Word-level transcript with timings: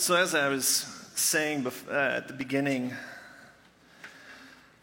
So, 0.00 0.16
as 0.16 0.34
I 0.34 0.48
was 0.48 0.66
saying 1.14 1.66
uh, 1.66 1.92
at 1.92 2.26
the 2.26 2.32
beginning, 2.32 2.94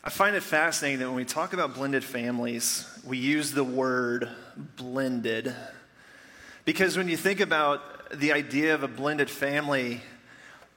I 0.03 0.11
find 0.11 0.35
it 0.35 0.43
fascinating 0.43 0.99
that 0.99 1.07
when 1.07 1.15
we 1.15 1.25
talk 1.25 1.53
about 1.53 1.73
blended 1.73 2.03
families, 2.03 2.87
we 3.03 3.17
use 3.17 3.51
the 3.51 3.63
word 3.63 4.29
blended. 4.55 5.55
Because 6.65 6.97
when 6.97 7.09
you 7.09 7.17
think 7.17 7.39
about 7.39 8.11
the 8.11 8.31
idea 8.31 8.75
of 8.75 8.83
a 8.83 8.87
blended 8.87 9.27
family, 9.27 10.01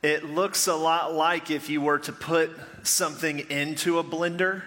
it 0.03 0.25
looks 0.25 0.69
a 0.69 0.75
lot 0.75 1.13
like 1.13 1.51
if 1.51 1.69
you 1.69 1.83
were 1.83 1.99
to 1.99 2.13
put 2.13 2.51
something 2.83 3.41
into 3.51 3.99
a 3.99 4.03
blender, 4.03 4.63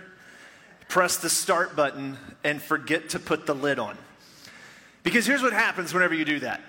press 0.88 1.18
the 1.18 1.30
start 1.30 1.76
button, 1.76 2.20
and 2.44 2.62
forget 2.62 3.10
to 3.10 3.20
put 3.20 3.48
the 3.48 3.55
lid 3.55 3.80
on. 3.80 3.98
Because 5.02 5.26
here's 5.26 5.42
what 5.42 5.52
happens 5.52 5.96
whenever 5.96 6.13
you 6.13 6.26
do 6.26 6.41
that 6.41 6.62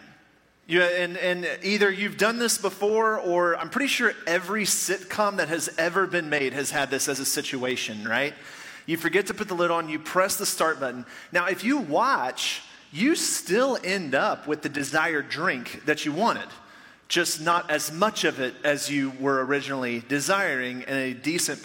you, 0.67 0.81
and, 0.81 1.17
and 1.19 1.47
either 1.63 1.91
you've 1.91 2.17
done 2.17 2.39
this 2.39 2.57
before, 2.57 3.19
or 3.19 3.57
I'm 3.57 3.69
pretty 3.69 3.89
sure 3.89 4.15
every 4.27 4.65
sitcom 4.65 5.37
that 5.37 5.49
has 5.49 5.69
ever 5.77 6.07
been 6.07 6.31
made 6.31 6.55
has 6.55 6.71
had 6.71 6.91
this 6.91 7.07
as 7.09 7.21
a 7.21 7.27
situation, 7.27 8.09
right? 8.09 8.33
You 8.87 8.97
forget 8.97 9.27
to 9.27 9.35
put 9.35 9.49
the 9.49 9.55
lid 9.55 9.71
on, 9.71 9.89
you 9.89 9.99
press 9.99 10.37
the 10.37 10.47
start 10.47 10.81
button. 10.81 11.05
Now, 11.33 11.47
if 11.47 11.65
you 11.65 11.79
watch, 11.79 12.63
you 12.93 13.15
still 13.15 13.79
end 13.85 14.15
up 14.15 14.47
with 14.47 14.63
the 14.63 14.69
desired 14.69 15.29
drink 15.29 15.83
that 15.85 16.07
you 16.07 16.13
wanted, 16.13 16.49
just 17.09 17.43
not 17.43 17.71
as 17.71 17.93
much 17.93 18.25
of 18.25 18.41
it 18.41 18.55
as 18.65 18.91
you 18.91 19.13
were 19.21 19.45
originally 19.45 20.03
desiring, 20.09 20.83
and 20.85 20.97
a 20.97 21.13
decent 21.13 21.63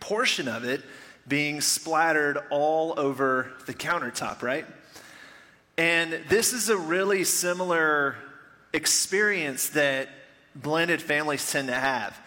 portion 0.00 0.48
of 0.48 0.64
it 0.64 0.82
being 1.28 1.60
splattered 1.60 2.38
all 2.50 2.98
over 2.98 3.52
the 3.66 3.74
countertop, 3.74 4.42
right? 4.42 4.66
And 5.78 6.20
this 6.28 6.52
is 6.52 6.68
a 6.68 6.76
really 6.76 7.24
similar 7.24 8.16
experience 8.72 9.70
that 9.70 10.08
blended 10.54 11.00
families 11.02 11.50
tend 11.50 11.68
to 11.68 11.74
have. 11.74 12.18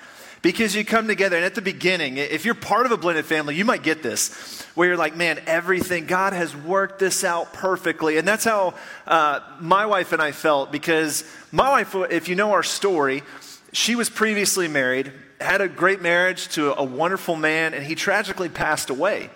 Because 0.42 0.76
you 0.76 0.86
come 0.86 1.08
together, 1.08 1.38
and 1.38 1.46
at 1.46 1.56
the 1.56 1.62
beginning, 1.62 2.18
if 2.18 2.46
you're 2.46 2.54
part 2.54 2.86
of 2.86 2.92
a 2.92 2.98
blended 2.98 3.26
family, 3.26 3.56
you 3.56 3.66
might 3.66 3.82
get 3.82 4.04
this, 4.04 4.62
where 4.76 4.88
you're 4.88 4.98
like, 4.98 5.16
man, 5.16 5.42
everything, 5.48 6.06
God 6.06 6.34
has 6.34 6.56
worked 6.56 7.00
this 7.00 7.24
out 7.24 7.52
perfectly. 7.52 8.18
And 8.18 8.28
that's 8.28 8.44
how 8.44 8.76
uh, 9.08 9.40
my 9.60 9.88
wife 9.88 10.12
and 10.12 10.22
I 10.22 10.32
felt, 10.34 10.72
because 10.72 11.24
my 11.52 11.70
wife, 11.72 11.96
if 12.12 12.30
you 12.30 12.36
know 12.36 12.52
our 12.52 12.62
story, 12.62 13.24
she 13.74 13.96
was 13.96 14.08
previously 14.08 14.68
married, 14.68 15.12
had 15.42 15.62
a 15.62 15.68
great 15.68 16.04
marriage 16.04 16.48
to 16.50 16.80
a 16.80 16.84
wonderful 16.84 17.36
man, 17.36 17.74
and 17.74 17.84
he 17.84 17.96
tragically 17.96 18.50
passed 18.50 18.92
away. 18.92 19.32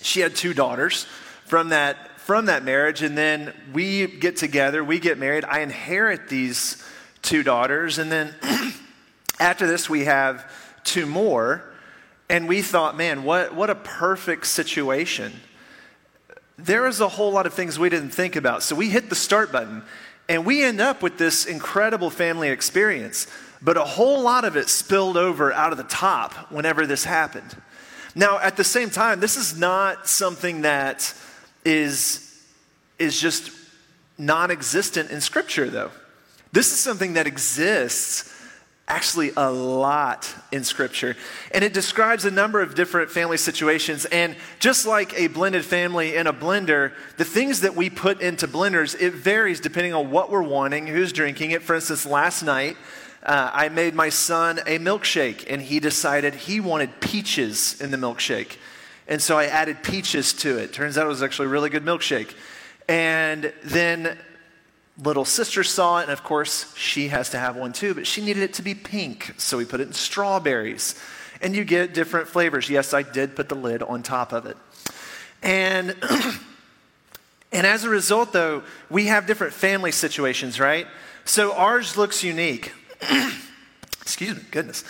She 0.00 0.20
had 0.20 0.34
two 0.34 0.54
daughters 0.54 1.06
from 1.44 1.68
that 1.68 2.11
from 2.32 2.46
that 2.46 2.64
marriage, 2.64 3.02
and 3.02 3.14
then 3.14 3.52
we 3.74 4.06
get 4.06 4.38
together, 4.38 4.82
we 4.82 4.98
get 4.98 5.18
married. 5.18 5.44
I 5.44 5.58
inherit 5.58 6.30
these 6.30 6.82
two 7.20 7.42
daughters, 7.42 7.98
and 7.98 8.10
then 8.10 8.34
after 9.38 9.66
this, 9.66 9.90
we 9.90 10.06
have 10.06 10.50
two 10.82 11.04
more. 11.04 11.62
And 12.30 12.48
we 12.48 12.62
thought, 12.62 12.96
man, 12.96 13.24
what, 13.24 13.54
what 13.54 13.68
a 13.68 13.74
perfect 13.74 14.46
situation. 14.46 15.34
There 16.56 16.86
is 16.86 17.00
a 17.00 17.08
whole 17.08 17.32
lot 17.32 17.44
of 17.44 17.52
things 17.52 17.78
we 17.78 17.90
didn't 17.90 18.12
think 18.12 18.34
about. 18.34 18.62
So 18.62 18.74
we 18.74 18.88
hit 18.88 19.10
the 19.10 19.14
start 19.14 19.52
button, 19.52 19.82
and 20.26 20.46
we 20.46 20.64
end 20.64 20.80
up 20.80 21.02
with 21.02 21.18
this 21.18 21.44
incredible 21.44 22.08
family 22.08 22.48
experience. 22.48 23.26
But 23.60 23.76
a 23.76 23.84
whole 23.84 24.22
lot 24.22 24.46
of 24.46 24.56
it 24.56 24.70
spilled 24.70 25.18
over 25.18 25.52
out 25.52 25.72
of 25.72 25.76
the 25.76 25.84
top 25.84 26.50
whenever 26.50 26.86
this 26.86 27.04
happened. 27.04 27.54
Now, 28.14 28.38
at 28.38 28.56
the 28.56 28.64
same 28.64 28.88
time, 28.88 29.20
this 29.20 29.36
is 29.36 29.54
not 29.54 30.08
something 30.08 30.62
that 30.62 31.14
is, 31.64 32.42
is 32.98 33.20
just 33.20 33.50
non 34.18 34.50
existent 34.50 35.10
in 35.10 35.20
Scripture, 35.20 35.68
though. 35.68 35.90
This 36.52 36.72
is 36.72 36.78
something 36.78 37.14
that 37.14 37.26
exists 37.26 38.32
actually 38.88 39.32
a 39.36 39.50
lot 39.50 40.34
in 40.50 40.64
Scripture. 40.64 41.16
And 41.52 41.64
it 41.64 41.72
describes 41.72 42.24
a 42.24 42.30
number 42.30 42.60
of 42.60 42.74
different 42.74 43.10
family 43.10 43.38
situations. 43.38 44.04
And 44.06 44.36
just 44.58 44.86
like 44.86 45.18
a 45.18 45.28
blended 45.28 45.64
family 45.64 46.16
in 46.16 46.26
a 46.26 46.32
blender, 46.32 46.92
the 47.16 47.24
things 47.24 47.60
that 47.60 47.74
we 47.74 47.88
put 47.88 48.20
into 48.20 48.46
blenders, 48.46 49.00
it 49.00 49.14
varies 49.14 49.60
depending 49.60 49.94
on 49.94 50.10
what 50.10 50.30
we're 50.30 50.42
wanting, 50.42 50.86
who's 50.86 51.12
drinking 51.12 51.52
it. 51.52 51.62
For 51.62 51.74
instance, 51.74 52.04
last 52.04 52.42
night, 52.42 52.76
uh, 53.22 53.50
I 53.52 53.68
made 53.68 53.94
my 53.94 54.08
son 54.08 54.58
a 54.66 54.78
milkshake, 54.78 55.46
and 55.48 55.62
he 55.62 55.78
decided 55.78 56.34
he 56.34 56.60
wanted 56.60 57.00
peaches 57.00 57.80
in 57.80 57.92
the 57.92 57.96
milkshake. 57.96 58.56
And 59.12 59.20
so 59.20 59.36
I 59.36 59.44
added 59.44 59.82
peaches 59.82 60.32
to 60.32 60.56
it. 60.56 60.72
Turns 60.72 60.96
out 60.96 61.04
it 61.04 61.08
was 61.08 61.22
actually 61.22 61.44
a 61.44 61.50
really 61.50 61.68
good 61.68 61.84
milkshake. 61.84 62.32
And 62.88 63.52
then 63.62 64.16
little 64.96 65.26
sister 65.26 65.62
saw 65.62 65.98
it, 65.98 66.04
and 66.04 66.12
of 66.12 66.24
course, 66.24 66.74
she 66.76 67.08
has 67.08 67.28
to 67.28 67.38
have 67.38 67.54
one 67.54 67.74
too, 67.74 67.92
but 67.92 68.06
she 68.06 68.24
needed 68.24 68.42
it 68.42 68.54
to 68.54 68.62
be 68.62 68.74
pink. 68.74 69.34
So 69.36 69.58
we 69.58 69.66
put 69.66 69.80
it 69.80 69.86
in 69.86 69.92
strawberries. 69.92 70.98
And 71.42 71.54
you 71.54 71.62
get 71.62 71.92
different 71.92 72.26
flavors. 72.26 72.70
Yes, 72.70 72.94
I 72.94 73.02
did 73.02 73.36
put 73.36 73.50
the 73.50 73.54
lid 73.54 73.82
on 73.82 74.02
top 74.02 74.32
of 74.32 74.46
it. 74.46 74.56
And. 75.42 75.94
and 77.52 77.66
as 77.66 77.84
a 77.84 77.90
result, 77.90 78.32
though, 78.32 78.62
we 78.88 79.08
have 79.08 79.26
different 79.26 79.52
family 79.52 79.92
situations, 79.92 80.58
right? 80.58 80.86
So 81.26 81.52
ours 81.52 81.98
looks 81.98 82.24
unique. 82.24 82.72
Excuse 84.00 84.36
me, 84.36 84.42
goodness. 84.50 84.84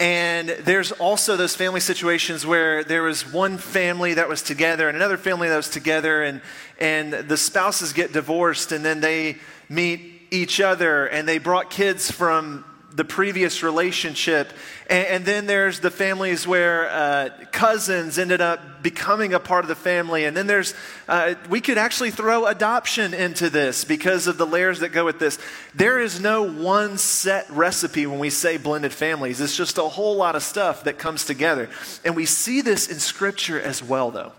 And 0.00 0.48
there's 0.48 0.92
also 0.92 1.36
those 1.36 1.56
family 1.56 1.80
situations 1.80 2.46
where 2.46 2.84
there 2.84 3.02
was 3.02 3.32
one 3.32 3.58
family 3.58 4.14
that 4.14 4.28
was 4.28 4.42
together 4.42 4.86
and 4.88 4.96
another 4.96 5.16
family 5.16 5.48
that 5.48 5.56
was 5.56 5.70
together, 5.70 6.22
and, 6.22 6.40
and 6.78 7.12
the 7.12 7.36
spouses 7.36 7.92
get 7.92 8.12
divorced, 8.12 8.70
and 8.70 8.84
then 8.84 9.00
they 9.00 9.38
meet 9.68 10.22
each 10.30 10.60
other, 10.60 11.06
and 11.06 11.26
they 11.26 11.38
brought 11.38 11.68
kids 11.68 12.12
from 12.12 12.64
the 12.98 13.04
previous 13.04 13.62
relationship. 13.62 14.52
And, 14.90 15.06
and 15.06 15.24
then 15.24 15.46
there's 15.46 15.78
the 15.78 15.90
families 15.90 16.48
where 16.48 16.90
uh, 16.90 17.30
cousins 17.52 18.18
ended 18.18 18.40
up 18.40 18.82
becoming 18.82 19.32
a 19.34 19.38
part 19.38 19.64
of 19.64 19.68
the 19.68 19.76
family. 19.76 20.24
And 20.24 20.36
then 20.36 20.48
there's, 20.48 20.74
uh, 21.06 21.36
we 21.48 21.60
could 21.60 21.78
actually 21.78 22.10
throw 22.10 22.46
adoption 22.46 23.14
into 23.14 23.50
this 23.50 23.84
because 23.84 24.26
of 24.26 24.36
the 24.36 24.44
layers 24.44 24.80
that 24.80 24.88
go 24.88 25.04
with 25.04 25.20
this. 25.20 25.38
There 25.76 26.00
is 26.00 26.20
no 26.20 26.42
one 26.42 26.98
set 26.98 27.48
recipe 27.50 28.04
when 28.04 28.18
we 28.18 28.30
say 28.30 28.56
blended 28.56 28.92
families, 28.92 29.40
it's 29.40 29.56
just 29.56 29.78
a 29.78 29.82
whole 29.82 30.16
lot 30.16 30.34
of 30.34 30.42
stuff 30.42 30.82
that 30.82 30.98
comes 30.98 31.24
together. 31.24 31.70
And 32.04 32.16
we 32.16 32.26
see 32.26 32.62
this 32.62 32.88
in 32.88 32.98
Scripture 32.98 33.60
as 33.60 33.80
well, 33.80 34.10
though. 34.10 34.32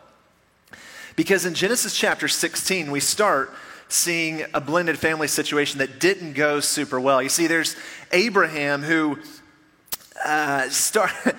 Because 1.15 1.45
in 1.45 1.53
Genesis 1.53 1.97
chapter 1.97 2.27
16, 2.27 2.91
we 2.91 2.99
start 2.99 3.53
seeing 3.89 4.45
a 4.53 4.61
blended 4.61 4.97
family 4.97 5.27
situation 5.27 5.79
that 5.79 5.99
didn't 5.99 6.33
go 6.33 6.59
super 6.59 6.99
well. 6.99 7.21
You 7.21 7.29
see, 7.29 7.47
there's 7.47 7.75
Abraham 8.11 8.83
who 8.83 9.19
uh, 10.23 10.69
start. 10.69 11.11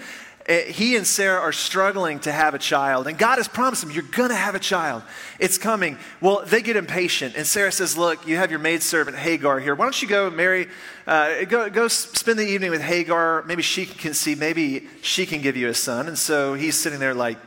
he 0.69 0.97
and 0.97 1.07
Sarah 1.07 1.41
are 1.41 1.53
struggling 1.53 2.19
to 2.21 2.33
have 2.33 2.55
a 2.55 2.59
child, 2.59 3.07
and 3.07 3.17
God 3.17 3.37
has 3.37 3.47
promised 3.47 3.83
them, 3.83 3.93
You're 3.93 4.03
going 4.03 4.31
to 4.31 4.37
have 4.37 4.57
a 4.57 4.61
child. 4.61 5.03
It's 5.39 5.59
coming. 5.59 5.97
Well, 6.21 6.43
they 6.45 6.61
get 6.61 6.77
impatient, 6.77 7.37
and 7.37 7.47
Sarah 7.47 7.71
says, 7.71 7.97
Look, 7.97 8.27
you 8.27 8.37
have 8.37 8.51
your 8.51 8.59
maidservant 8.59 9.17
Hagar 9.17 9.61
here. 9.61 9.75
Why 9.75 9.85
don't 9.85 10.03
you 10.03 10.09
go 10.09 10.29
marry, 10.29 10.67
uh, 11.07 11.45
go, 11.45 11.71
go 11.71 11.87
spend 11.89 12.39
the 12.39 12.47
evening 12.47 12.71
with 12.71 12.83
Hagar? 12.83 13.45
Maybe 13.47 13.63
she 13.63 13.87
can 13.87 13.97
conceive, 13.97 14.39
maybe 14.39 14.89
she 15.03 15.25
can 15.25 15.41
give 15.41 15.57
you 15.57 15.69
a 15.69 15.75
son. 15.75 16.09
And 16.09 16.19
so 16.19 16.55
he's 16.55 16.77
sitting 16.77 16.99
there 16.99 17.15
like, 17.15 17.39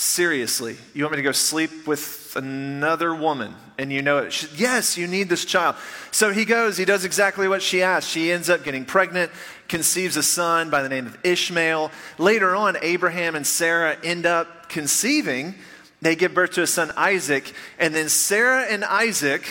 Seriously, 0.00 0.76
you 0.94 1.02
want 1.02 1.14
me 1.14 1.16
to 1.16 1.24
go 1.24 1.32
sleep 1.32 1.88
with 1.88 2.32
another 2.36 3.12
woman? 3.12 3.56
And 3.78 3.92
you 3.92 4.00
know 4.00 4.18
it. 4.18 4.32
She, 4.32 4.46
yes, 4.54 4.96
you 4.96 5.08
need 5.08 5.28
this 5.28 5.44
child. 5.44 5.74
So 6.12 6.32
he 6.32 6.44
goes, 6.44 6.76
he 6.76 6.84
does 6.84 7.04
exactly 7.04 7.48
what 7.48 7.62
she 7.62 7.82
asked. 7.82 8.08
She 8.08 8.30
ends 8.30 8.48
up 8.48 8.62
getting 8.62 8.84
pregnant, 8.84 9.32
conceives 9.66 10.16
a 10.16 10.22
son 10.22 10.70
by 10.70 10.84
the 10.84 10.88
name 10.88 11.08
of 11.08 11.18
Ishmael. 11.24 11.90
Later 12.16 12.54
on, 12.54 12.76
Abraham 12.80 13.34
and 13.34 13.44
Sarah 13.44 13.96
end 14.04 14.24
up 14.24 14.68
conceiving. 14.68 15.56
They 16.00 16.14
give 16.14 16.32
birth 16.32 16.52
to 16.52 16.62
a 16.62 16.68
son, 16.68 16.92
Isaac. 16.96 17.52
And 17.80 17.92
then 17.92 18.08
Sarah 18.08 18.66
and 18.66 18.84
Isaac 18.84 19.48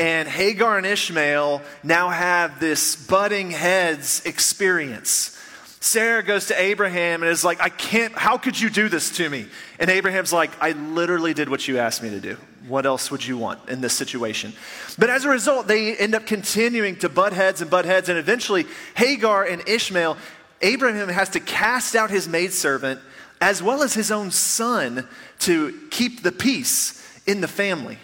and 0.00 0.26
Hagar 0.26 0.78
and 0.78 0.86
Ishmael 0.86 1.62
now 1.84 2.08
have 2.08 2.58
this 2.58 2.96
butting 2.96 3.52
heads 3.52 4.20
experience 4.26 5.40
Sarah 5.80 6.22
goes 6.22 6.46
to 6.46 6.60
Abraham 6.60 7.22
and 7.22 7.30
is 7.30 7.44
like, 7.44 7.60
I 7.60 7.68
can't, 7.68 8.14
how 8.14 8.38
could 8.38 8.58
you 8.58 8.70
do 8.70 8.88
this 8.88 9.10
to 9.18 9.28
me? 9.28 9.46
And 9.78 9.90
Abraham's 9.90 10.32
like, 10.32 10.50
I 10.60 10.72
literally 10.72 11.34
did 11.34 11.48
what 11.48 11.68
you 11.68 11.78
asked 11.78 12.02
me 12.02 12.10
to 12.10 12.20
do. 12.20 12.36
What 12.66 12.86
else 12.86 13.10
would 13.10 13.24
you 13.24 13.38
want 13.38 13.68
in 13.68 13.80
this 13.80 13.92
situation? 13.92 14.52
But 14.98 15.10
as 15.10 15.24
a 15.24 15.28
result, 15.28 15.68
they 15.68 15.96
end 15.96 16.14
up 16.14 16.26
continuing 16.26 16.96
to 16.96 17.08
butt 17.08 17.32
heads 17.32 17.60
and 17.60 17.70
butt 17.70 17.84
heads. 17.84 18.08
And 18.08 18.18
eventually, 18.18 18.66
Hagar 18.96 19.44
and 19.44 19.66
Ishmael, 19.68 20.16
Abraham 20.62 21.08
has 21.08 21.30
to 21.30 21.40
cast 21.40 21.94
out 21.94 22.10
his 22.10 22.26
maidservant 22.26 23.00
as 23.40 23.62
well 23.62 23.82
as 23.82 23.94
his 23.94 24.10
own 24.10 24.30
son 24.30 25.06
to 25.40 25.78
keep 25.90 26.22
the 26.22 26.32
peace 26.32 27.02
in 27.26 27.40
the 27.40 27.48
family. 27.48 27.98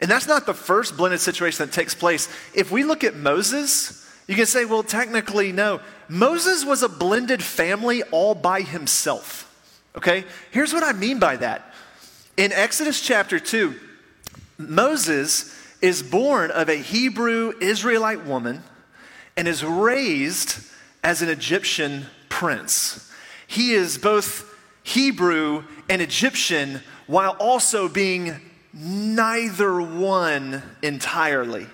And 0.00 0.10
that's 0.10 0.26
not 0.26 0.44
the 0.44 0.54
first 0.54 0.96
blended 0.96 1.20
situation 1.20 1.64
that 1.64 1.72
takes 1.72 1.94
place. 1.94 2.28
If 2.54 2.70
we 2.70 2.84
look 2.84 3.04
at 3.04 3.16
Moses, 3.16 4.03
you 4.26 4.34
can 4.34 4.46
say, 4.46 4.64
well, 4.64 4.82
technically, 4.82 5.52
no. 5.52 5.80
Moses 6.08 6.64
was 6.64 6.82
a 6.82 6.88
blended 6.88 7.42
family 7.42 8.02
all 8.04 8.34
by 8.34 8.62
himself. 8.62 9.50
Okay? 9.96 10.24
Here's 10.50 10.72
what 10.72 10.82
I 10.82 10.92
mean 10.92 11.18
by 11.18 11.36
that. 11.36 11.72
In 12.36 12.52
Exodus 12.52 13.00
chapter 13.00 13.38
2, 13.38 13.74
Moses 14.58 15.54
is 15.80 16.02
born 16.02 16.50
of 16.50 16.68
a 16.68 16.76
Hebrew 16.76 17.52
Israelite 17.60 18.24
woman, 18.24 18.62
and 19.36 19.48
is 19.48 19.64
raised 19.64 20.58
as 21.02 21.20
an 21.22 21.28
Egyptian 21.28 22.06
prince. 22.28 23.12
He 23.46 23.72
is 23.72 23.98
both 23.98 24.50
Hebrew 24.82 25.64
and 25.88 26.00
Egyptian 26.00 26.80
while 27.06 27.36
also 27.38 27.88
being 27.88 28.40
neither 28.72 29.80
one 29.80 30.62
entirely. 30.82 31.66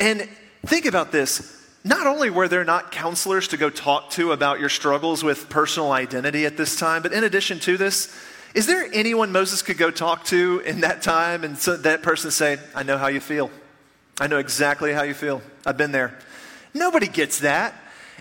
And 0.00 0.28
think 0.66 0.86
about 0.86 1.12
this. 1.12 1.52
Not 1.84 2.06
only 2.06 2.30
were 2.30 2.48
there 2.48 2.64
not 2.64 2.90
counselors 2.90 3.48
to 3.48 3.56
go 3.56 3.70
talk 3.70 4.10
to 4.10 4.32
about 4.32 4.58
your 4.58 4.68
struggles 4.68 5.22
with 5.22 5.48
personal 5.48 5.92
identity 5.92 6.44
at 6.44 6.56
this 6.56 6.76
time, 6.76 7.02
but 7.02 7.12
in 7.12 7.22
addition 7.22 7.60
to 7.60 7.76
this, 7.76 8.14
is 8.54 8.66
there 8.66 8.88
anyone 8.92 9.32
Moses 9.32 9.62
could 9.62 9.78
go 9.78 9.90
talk 9.90 10.24
to 10.26 10.62
in 10.66 10.80
that 10.80 11.02
time 11.02 11.44
and 11.44 11.56
so 11.56 11.76
that 11.76 12.02
person 12.02 12.30
say, 12.30 12.58
I 12.74 12.82
know 12.82 12.98
how 12.98 13.06
you 13.06 13.20
feel? 13.20 13.50
I 14.18 14.26
know 14.26 14.38
exactly 14.38 14.92
how 14.92 15.02
you 15.02 15.14
feel. 15.14 15.42
I've 15.64 15.76
been 15.76 15.92
there. 15.92 16.18
Nobody 16.74 17.06
gets 17.06 17.40
that. 17.40 17.74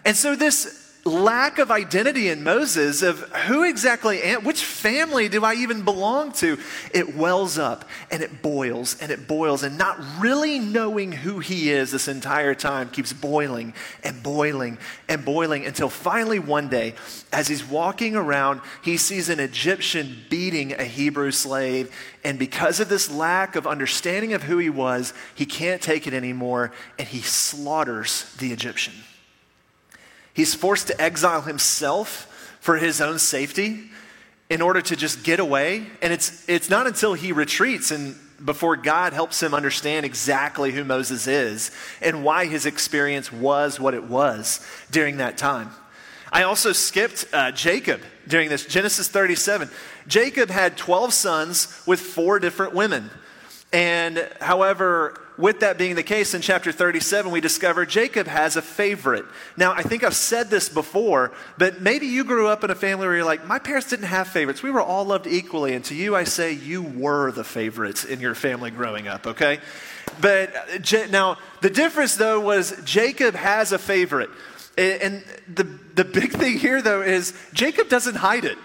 And 0.04 0.16
so 0.16 0.36
this 0.36 0.85
lack 1.06 1.60
of 1.60 1.70
identity 1.70 2.30
in 2.30 2.44
Moses 2.44 3.04
of 3.04 3.20
who 3.46 3.64
exactly 3.64 4.24
am, 4.24 4.44
which 4.44 4.64
family 4.64 5.30
do 5.30 5.46
I 5.46 5.54
even 5.54 5.84
belong 5.84 6.32
to? 6.34 6.58
It 6.96 7.16
wells 7.16 7.60
up 7.60 7.86
and 8.10 8.24
it 8.24 8.42
boils 8.42 9.00
and 9.00 9.12
it 9.12 9.28
boils, 9.28 9.62
and 9.62 9.78
not 9.78 10.00
really 10.20 10.58
knowing 10.58 11.12
who 11.12 11.38
he 11.38 11.70
is 11.70 11.92
this 11.92 12.08
entire 12.08 12.56
time 12.56 12.90
keeps 12.90 13.14
boiling 13.14 13.76
and 14.04 14.24
boiling 14.24 14.80
and 15.08 15.24
boiling 15.24 15.68
until 15.68 15.90
finally 15.90 16.40
one 16.40 16.70
day, 16.70 16.96
as 17.32 17.48
he's 17.48 17.64
walking 17.64 18.16
around, 18.16 18.62
he 18.84 18.98
sees 18.98 19.30
an 19.30 19.40
Egyptian 19.40 20.18
beating 20.32 20.74
a 20.74 20.86
Hebrew 20.86 21.30
slave. 21.30 21.96
And 22.24 22.40
because 22.40 22.80
of 22.80 22.90
this 22.90 23.12
lack 23.12 23.56
of 23.56 23.68
understanding 23.68 24.34
of 24.34 24.42
who 24.42 24.58
he 24.58 24.72
was, 24.72 25.14
he 25.36 25.46
can't 25.46 25.84
take 25.84 26.08
it 26.08 26.16
anymore 26.16 26.72
and 26.98 27.08
he 27.08 27.22
slaughters 27.22 28.34
the 28.40 28.52
Egyptian. 28.52 28.94
He's 30.36 30.54
forced 30.54 30.88
to 30.88 31.02
exile 31.02 31.42
himself 31.42 32.58
for 32.60 32.76
his 32.78 33.00
own 33.02 33.18
safety 33.20 33.90
in 34.50 34.62
order 34.62 34.82
to 34.82 34.96
just 34.96 35.24
get 35.24 35.40
away. 35.40 35.88
And 36.02 36.14
it's, 36.14 36.48
it's 36.48 36.70
not 36.70 36.86
until 36.86 37.14
he 37.14 37.32
retreats 37.32 37.90
and 37.90 38.16
before 38.44 38.76
God 38.76 39.14
helps 39.14 39.42
him 39.42 39.54
understand 39.54 40.06
exactly 40.06 40.74
who 40.74 40.84
Moses 40.84 41.26
is 41.26 41.72
and 42.02 42.24
why 42.24 42.46
his 42.48 42.66
experience 42.66 43.32
was 43.32 43.80
what 43.80 43.94
it 43.94 44.04
was 44.04 44.64
during 44.92 45.18
that 45.18 45.38
time. 45.38 45.72
I 46.34 46.44
also 46.44 46.74
skipped 46.74 47.26
uh, 47.32 47.52
Jacob 47.54 48.02
during 48.28 48.50
this, 48.50 48.66
Genesis 48.66 49.08
37. 49.08 49.70
Jacob 50.06 50.50
had 50.50 50.76
12 50.76 51.14
sons 51.14 51.82
with 51.88 52.02
four 52.02 52.40
different 52.40 52.74
women. 52.74 53.10
And 53.72 54.30
however, 54.42 55.22
with 55.38 55.60
that 55.60 55.78
being 55.78 55.96
the 55.96 56.04
case, 56.04 56.34
in 56.34 56.42
chapter 56.42 56.72
37, 56.72 57.32
we 57.32 57.42
discover 57.42 57.86
Jacob 57.86 58.28
has 58.28 58.56
a 58.56 58.62
favorite. 58.62 59.26
Now, 59.58 59.74
I 59.74 59.82
think 59.82 60.04
I've 60.04 60.16
said 60.16 60.50
this 60.50 60.70
before, 60.70 61.32
but 61.58 61.82
maybe 61.82 62.08
you 62.08 62.24
grew 62.24 62.48
up 62.48 62.64
in 62.64 62.70
a 62.72 62.76
family 62.76 63.06
where 63.06 63.18
you're 63.18 63.26
like, 63.26 63.46
my 63.46 63.60
parents 63.60 63.90
didn't 63.90 64.06
have 64.06 64.28
favorites. 64.28 64.64
We 64.64 64.72
were 64.72 64.82
all 64.82 65.06
loved 65.06 65.28
equally. 65.28 65.74
And 65.74 65.84
to 65.86 65.96
you, 65.96 66.16
I 66.16 66.24
say, 66.24 66.54
you 66.54 66.82
were 66.84 67.32
the 67.32 67.44
favorites 67.44 68.06
in 68.06 68.20
your 68.20 68.36
family 68.36 68.72
growing 68.72 69.08
up, 69.08 69.28
okay? 69.28 69.60
But 70.22 70.54
now, 71.12 71.38
the 71.62 71.70
difference 71.70 72.16
though 72.16 72.40
was 72.40 72.80
Jacob 72.86 73.36
has 73.36 73.72
a 73.72 73.78
favorite. 73.78 74.30
And 74.78 75.24
the, 75.54 75.64
the 75.96 76.04
big 76.04 76.32
thing 76.32 76.58
here 76.58 76.82
though 76.82 77.02
is 77.02 77.34
Jacob 77.54 77.90
doesn't 77.90 78.16
hide 78.16 78.46
it. 78.46 78.58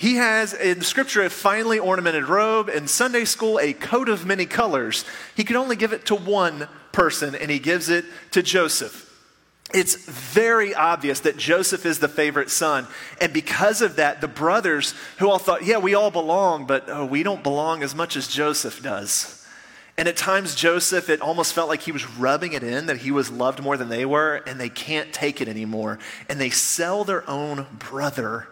He 0.00 0.14
has 0.14 0.54
in 0.54 0.80
scripture 0.80 1.22
a 1.24 1.28
finely 1.28 1.78
ornamented 1.78 2.26
robe, 2.26 2.70
in 2.70 2.88
Sunday 2.88 3.26
school, 3.26 3.60
a 3.60 3.74
coat 3.74 4.08
of 4.08 4.24
many 4.24 4.46
colors. 4.46 5.04
He 5.36 5.44
can 5.44 5.56
only 5.56 5.76
give 5.76 5.92
it 5.92 6.06
to 6.06 6.14
one 6.14 6.68
person, 6.90 7.34
and 7.34 7.50
he 7.50 7.58
gives 7.58 7.90
it 7.90 8.06
to 8.30 8.42
Joseph. 8.42 9.06
It's 9.74 9.96
very 10.06 10.74
obvious 10.74 11.20
that 11.20 11.36
Joseph 11.36 11.84
is 11.84 11.98
the 11.98 12.08
favorite 12.08 12.48
son. 12.48 12.86
And 13.20 13.34
because 13.34 13.82
of 13.82 13.96
that, 13.96 14.22
the 14.22 14.26
brothers 14.26 14.94
who 15.18 15.28
all 15.28 15.38
thought, 15.38 15.66
yeah, 15.66 15.76
we 15.76 15.94
all 15.94 16.10
belong, 16.10 16.64
but 16.64 16.84
oh, 16.88 17.04
we 17.04 17.22
don't 17.22 17.42
belong 17.42 17.82
as 17.82 17.94
much 17.94 18.16
as 18.16 18.26
Joseph 18.26 18.82
does. 18.82 19.46
And 19.98 20.08
at 20.08 20.16
times, 20.16 20.54
Joseph, 20.54 21.10
it 21.10 21.20
almost 21.20 21.52
felt 21.52 21.68
like 21.68 21.82
he 21.82 21.92
was 21.92 22.08
rubbing 22.08 22.54
it 22.54 22.62
in 22.62 22.86
that 22.86 22.96
he 22.96 23.10
was 23.10 23.30
loved 23.30 23.62
more 23.62 23.76
than 23.76 23.90
they 23.90 24.06
were, 24.06 24.36
and 24.46 24.58
they 24.58 24.70
can't 24.70 25.12
take 25.12 25.42
it 25.42 25.48
anymore. 25.48 25.98
And 26.26 26.40
they 26.40 26.48
sell 26.48 27.04
their 27.04 27.28
own 27.28 27.66
brother 27.78 28.48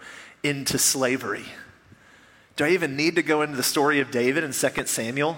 into 0.49 0.79
slavery. 0.79 1.45
Do 2.57 2.65
I 2.65 2.71
even 2.71 2.97
need 2.97 3.17
to 3.17 3.23
go 3.23 3.43
into 3.43 3.57
the 3.57 3.63
story 3.63 4.01
of 4.01 4.11
David 4.11 4.43
in 4.43 4.53
2 4.53 4.87
Samuel? 4.87 5.37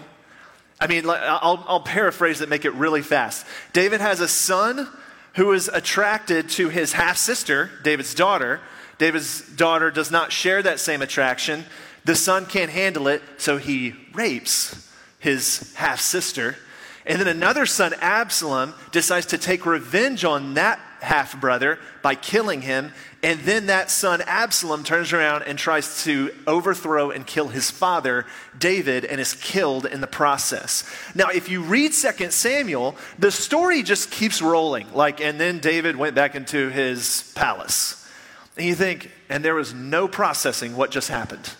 I 0.81 0.87
mean, 0.87 1.05
I'll, 1.07 1.63
I'll 1.69 1.83
paraphrase 1.83 2.41
it, 2.41 2.49
make 2.49 2.65
it 2.65 2.73
really 2.73 3.03
fast. 3.03 3.45
David 3.75 4.01
has 4.01 4.21
a 4.21 4.29
son 4.29 4.89
who 5.35 5.53
is 5.53 5.69
attracted 5.69 6.49
to 6.51 6.71
his 6.71 6.95
half 6.95 7.19
sister, 7.19 7.71
David's 7.83 8.15
daughter. 8.15 8.61
David's 8.99 9.43
daughter 9.57 9.91
does 9.91 10.11
not 10.11 10.33
share 10.33 10.63
that 10.63 10.81
same 10.81 11.03
attraction. 11.03 11.65
The 12.05 12.15
son 12.15 12.47
can't 12.47 12.71
handle 12.71 13.09
it, 13.09 13.23
so 13.37 13.59
he 13.59 13.95
rapes 14.15 14.91
his 15.19 15.75
half 15.75 16.01
sister. 16.01 16.57
And 17.05 17.21
then 17.21 17.29
another 17.29 17.67
son, 17.67 17.95
Absalom, 18.01 18.75
decides 18.93 19.27
to 19.27 19.39
take 19.39 19.67
revenge 19.67 20.25
on 20.25 20.55
that 20.55 20.81
half 21.01 21.41
brother 21.41 21.79
by 22.03 22.15
killing 22.15 22.63
him. 22.63 22.93
And 23.23 23.41
then 23.41 23.67
that 23.67 23.91
son, 23.91 24.23
Absalom, 24.23 24.85
turns 24.85 25.13
around 25.13 25.43
and 25.43 25.59
tries 25.59 26.05
to 26.05 26.35
overthrow 26.47 27.11
and 27.11 27.27
kill 27.27 27.49
his 27.49 27.71
father, 27.71 28.27
David, 28.59 29.05
and 29.05 29.21
is 29.21 29.35
killed 29.35 29.87
in 29.87 30.01
the 30.01 30.07
process. 30.07 30.89
Now, 31.15 31.29
if 31.29 31.49
you 31.49 31.63
read 31.63 31.93
2 31.93 32.31
Samuel, 32.31 32.97
the 33.19 33.31
story 33.31 33.83
just 33.83 34.11
keeps 34.11 34.41
rolling. 34.41 34.93
Like, 34.95 35.21
and 35.21 35.39
then 35.39 35.59
David 35.59 35.97
went 35.97 36.15
back 36.15 36.35
into 36.35 36.71
his 36.71 37.33
palace. 37.35 38.09
And 38.57 38.67
you 38.67 38.75
think, 38.75 39.11
and 39.29 39.45
there 39.45 39.55
was 39.55 39.75
no 39.75 40.09
processing 40.09 40.77
what 40.77 40.91
just 40.91 41.09
happened. 41.09 41.51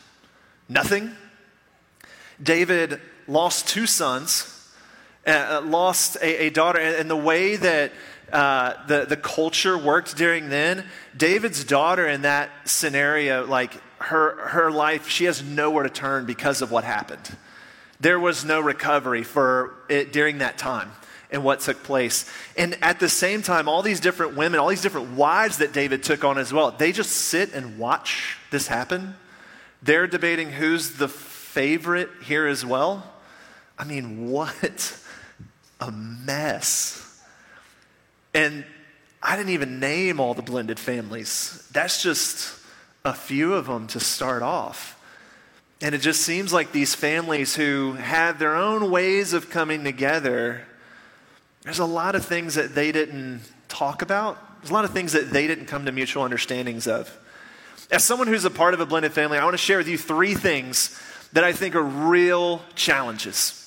Nothing. 0.69 1.13
David 2.43 3.01
lost 3.27 3.69
two 3.69 3.87
sons, 3.87 4.57
uh, 5.27 5.63
lost 5.65 6.17
a, 6.23 6.47
a 6.47 6.51
daughter, 6.51 6.79
and, 6.79 6.97
and 6.97 7.11
the 7.11 7.17
way 7.17 7.57
that 7.57 7.93
uh, 8.33 8.75
the, 8.87 9.05
the 9.05 9.17
culture 9.17 9.77
worked 9.77 10.17
during 10.17 10.49
then, 10.49 10.85
David's 11.17 11.65
daughter 11.65 12.07
in 12.07 12.23
that 12.23 12.51
scenario, 12.65 13.47
like 13.47 13.75
her, 13.99 14.49
her 14.49 14.71
life, 14.71 15.09
she 15.09 15.25
has 15.25 15.43
nowhere 15.43 15.83
to 15.83 15.91
turn 15.91 16.27
because 16.27 16.63
of 16.63 16.71
what 16.71 16.85
happened. 16.85 17.37
There 18.01 18.19
was 18.19 18.45
no 18.45 18.61
recovery 18.61 19.23
for 19.23 19.75
it 19.89 20.13
during 20.13 20.39
that 20.39 20.57
time 20.57 20.91
and 21.31 21.45
what 21.45 21.61
took 21.61 21.83
place. 21.83 22.29
And 22.57 22.77
at 22.83 22.99
the 22.99 23.09
same 23.09 23.43
time, 23.43 23.69
all 23.69 23.83
these 23.83 24.01
different 24.01 24.37
women, 24.37 24.59
all 24.59 24.69
these 24.69 24.83
different 24.83 25.13
wives 25.13 25.59
that 25.59 25.73
David 25.73 26.03
took 26.03 26.25
on 26.25 26.39
as 26.39 26.53
well, 26.53 26.71
they 26.71 26.93
just 26.93 27.11
sit 27.11 27.53
and 27.53 27.79
watch 27.79 28.37
this 28.51 28.67
happen. 28.67 29.15
They're 29.83 30.07
debating 30.07 30.51
who's 30.51 30.93
the 30.93 31.09
favorite 31.09 32.11
here 32.25 32.47
as 32.47 32.65
well. 32.65 33.11
I 33.79 33.85
mean, 33.85 34.29
what 34.31 34.97
a 35.81 35.91
mess. 35.91 37.07
And 38.35 38.65
I 39.23 39.37
didn't 39.37 39.51
even 39.51 39.81
name 39.81 40.21
all 40.21 40.35
the 40.35 40.43
blended 40.43 40.79
families. 40.79 41.67
That's 41.73 42.03
just 42.03 42.59
a 43.05 43.15
few 43.15 43.55
of 43.55 43.67
them 43.67 43.87
to 43.89 44.01
start 44.01 44.43
off. 44.43 44.97
And 45.83 45.95
it 45.95 45.99
just 45.99 46.23
seems 46.23 46.53
like 46.53 46.73
these 46.73 46.95
families 46.95 47.55
who 47.55 47.93
had 47.93 48.39
their 48.39 48.55
own 48.55 48.91
ways 48.91 49.33
of 49.33 49.51
coming 49.51 49.83
together, 49.83 50.63
there's 51.63 51.79
a 51.79 51.87
lot 51.87 52.15
of 52.15 52.25
things 52.25 52.55
that 52.55 52.75
they 52.75 52.93
didn't 52.93 53.41
talk 53.69 54.03
about. 54.03 54.39
There's 54.61 54.71
a 54.71 54.75
lot 54.75 54.85
of 54.85 54.91
things 54.91 55.13
that 55.13 55.31
they 55.31 55.47
didn't 55.47 55.67
come 55.67 55.87
to 55.87 55.93
mutual 55.93 56.23
understandings 56.23 56.87
of. 56.87 57.17
As 57.91 58.05
someone 58.05 58.29
who's 58.29 58.45
a 58.45 58.51
part 58.51 58.75
of 58.75 58.81
a 58.81 58.87
blended 58.87 59.13
family, 59.13 59.39
I 59.39 59.45
want 59.45 59.55
to 59.55 59.59
share 59.59 59.79
with 59.79 59.89
you 59.89 59.99
three 59.99 60.35
things 60.35 61.01
that 61.33 61.45
I 61.45 61.53
think 61.53 61.75
are 61.75 61.83
real 61.83 62.63
challenges 62.75 63.60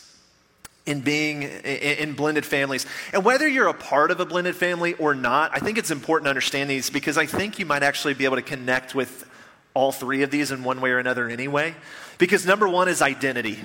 in 0.85 0.99
being 0.99 1.43
in 1.43 2.13
blended 2.13 2.45
families. 2.45 2.85
And 3.13 3.23
whether 3.23 3.47
you're 3.47 3.67
a 3.67 3.73
part 3.73 4.11
of 4.11 4.19
a 4.19 4.25
blended 4.25 4.55
family 4.55 4.93
or 4.95 5.15
not, 5.15 5.51
I 5.53 5.59
think 5.59 5.77
it's 5.77 5.91
important 5.91 6.25
to 6.25 6.29
understand 6.29 6.69
these 6.69 6.89
because 6.89 7.17
I 7.17 7.25
think 7.25 7.57
you 7.57 7.65
might 7.65 7.83
actually 7.83 8.15
be 8.15 8.25
able 8.25 8.35
to 8.35 8.41
connect 8.41 8.93
with 8.93 9.29
all 9.73 9.91
three 9.91 10.23
of 10.23 10.31
these 10.31 10.51
in 10.51 10.63
one 10.63 10.81
way 10.81 10.91
or 10.91 10.99
another 10.99 11.29
anyway. 11.29 11.73
Because 12.17 12.45
number 12.45 12.67
one 12.67 12.87
is 12.87 13.01
identity. 13.01 13.59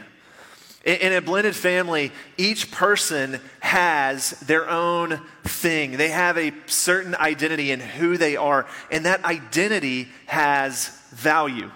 In 0.84 1.12
a 1.12 1.20
blended 1.20 1.56
family, 1.56 2.12
each 2.38 2.70
person 2.70 3.40
has 3.60 4.30
their 4.40 4.70
own 4.70 5.20
thing. 5.42 5.96
They 5.96 6.08
have 6.08 6.38
a 6.38 6.52
certain 6.66 7.16
identity 7.16 7.72
in 7.72 7.80
who 7.80 8.16
they 8.16 8.36
are, 8.36 8.64
and 8.90 9.04
that 9.04 9.24
identity 9.24 10.08
has 10.26 10.88
value. 11.10 11.70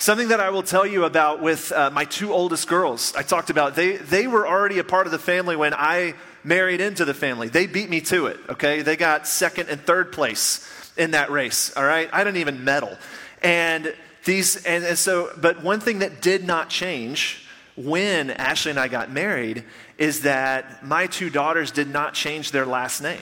Something 0.00 0.28
that 0.28 0.38
I 0.38 0.50
will 0.50 0.62
tell 0.62 0.86
you 0.86 1.04
about 1.04 1.42
with 1.42 1.72
uh, 1.72 1.90
my 1.90 2.04
two 2.04 2.32
oldest 2.32 2.68
girls, 2.68 3.12
I 3.16 3.22
talked 3.22 3.50
about, 3.50 3.74
they, 3.74 3.96
they 3.96 4.28
were 4.28 4.46
already 4.46 4.78
a 4.78 4.84
part 4.84 5.06
of 5.06 5.10
the 5.10 5.18
family 5.18 5.56
when 5.56 5.74
I 5.74 6.14
married 6.44 6.80
into 6.80 7.04
the 7.04 7.14
family. 7.14 7.48
They 7.48 7.66
beat 7.66 7.90
me 7.90 8.00
to 8.02 8.26
it, 8.28 8.38
okay? 8.48 8.82
They 8.82 8.94
got 8.94 9.26
second 9.26 9.70
and 9.70 9.80
third 9.80 10.12
place 10.12 10.64
in 10.96 11.10
that 11.10 11.32
race, 11.32 11.76
all 11.76 11.84
right? 11.84 12.08
I 12.12 12.22
didn't 12.22 12.36
even 12.36 12.62
medal. 12.62 12.96
And 13.42 13.92
these, 14.24 14.64
and, 14.64 14.84
and 14.84 14.96
so, 14.96 15.32
but 15.36 15.64
one 15.64 15.80
thing 15.80 15.98
that 15.98 16.22
did 16.22 16.44
not 16.44 16.70
change 16.70 17.44
when 17.76 18.30
Ashley 18.30 18.70
and 18.70 18.78
I 18.78 18.86
got 18.86 19.10
married 19.10 19.64
is 19.98 20.20
that 20.20 20.86
my 20.86 21.08
two 21.08 21.28
daughters 21.28 21.72
did 21.72 21.88
not 21.88 22.14
change 22.14 22.52
their 22.52 22.66
last 22.66 23.02
name. 23.02 23.18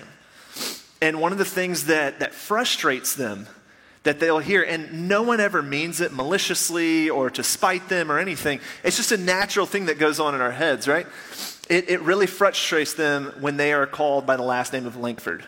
And 1.01 1.23
one 1.23 1.33
of 1.33 1.39
the 1.39 1.47
things 1.47 1.87
that, 1.87 2.21
that 2.21 2.35
frustrates 2.35 3.15
them 3.15 3.47
that 4.07 4.21
they'll 4.21 4.39
hear, 4.39 4.63
and 4.63 5.09
no 5.09 5.23
one 5.23 5.41
ever 5.41 5.63
means 5.63 6.01
it 6.01 6.13
maliciously 6.13 7.11
or 7.11 7.29
to 7.29 7.43
spite 7.43 7.89
them 7.89 8.11
or 8.11 8.21
anything. 8.21 8.61
It's 8.85 8.97
just 8.97 9.11
a 9.11 9.17
natural 9.17 9.67
thing 9.67 9.87
that 9.87 9.99
goes 9.99 10.21
on 10.21 10.33
in 10.33 10.41
our 10.41 10.53
heads, 10.53 10.87
right? 10.87 11.09
It, 11.69 11.91
it 11.91 12.01
really 12.03 12.29
frustrates 12.29 12.95
them 12.95 13.35
when 13.41 13.57
they 13.57 13.73
are 13.73 13.85
called 13.85 14.25
by 14.25 14.37
the 14.37 14.45
last 14.45 14.73
name 14.73 14.87
of 14.87 14.97
Langford. 14.97 15.45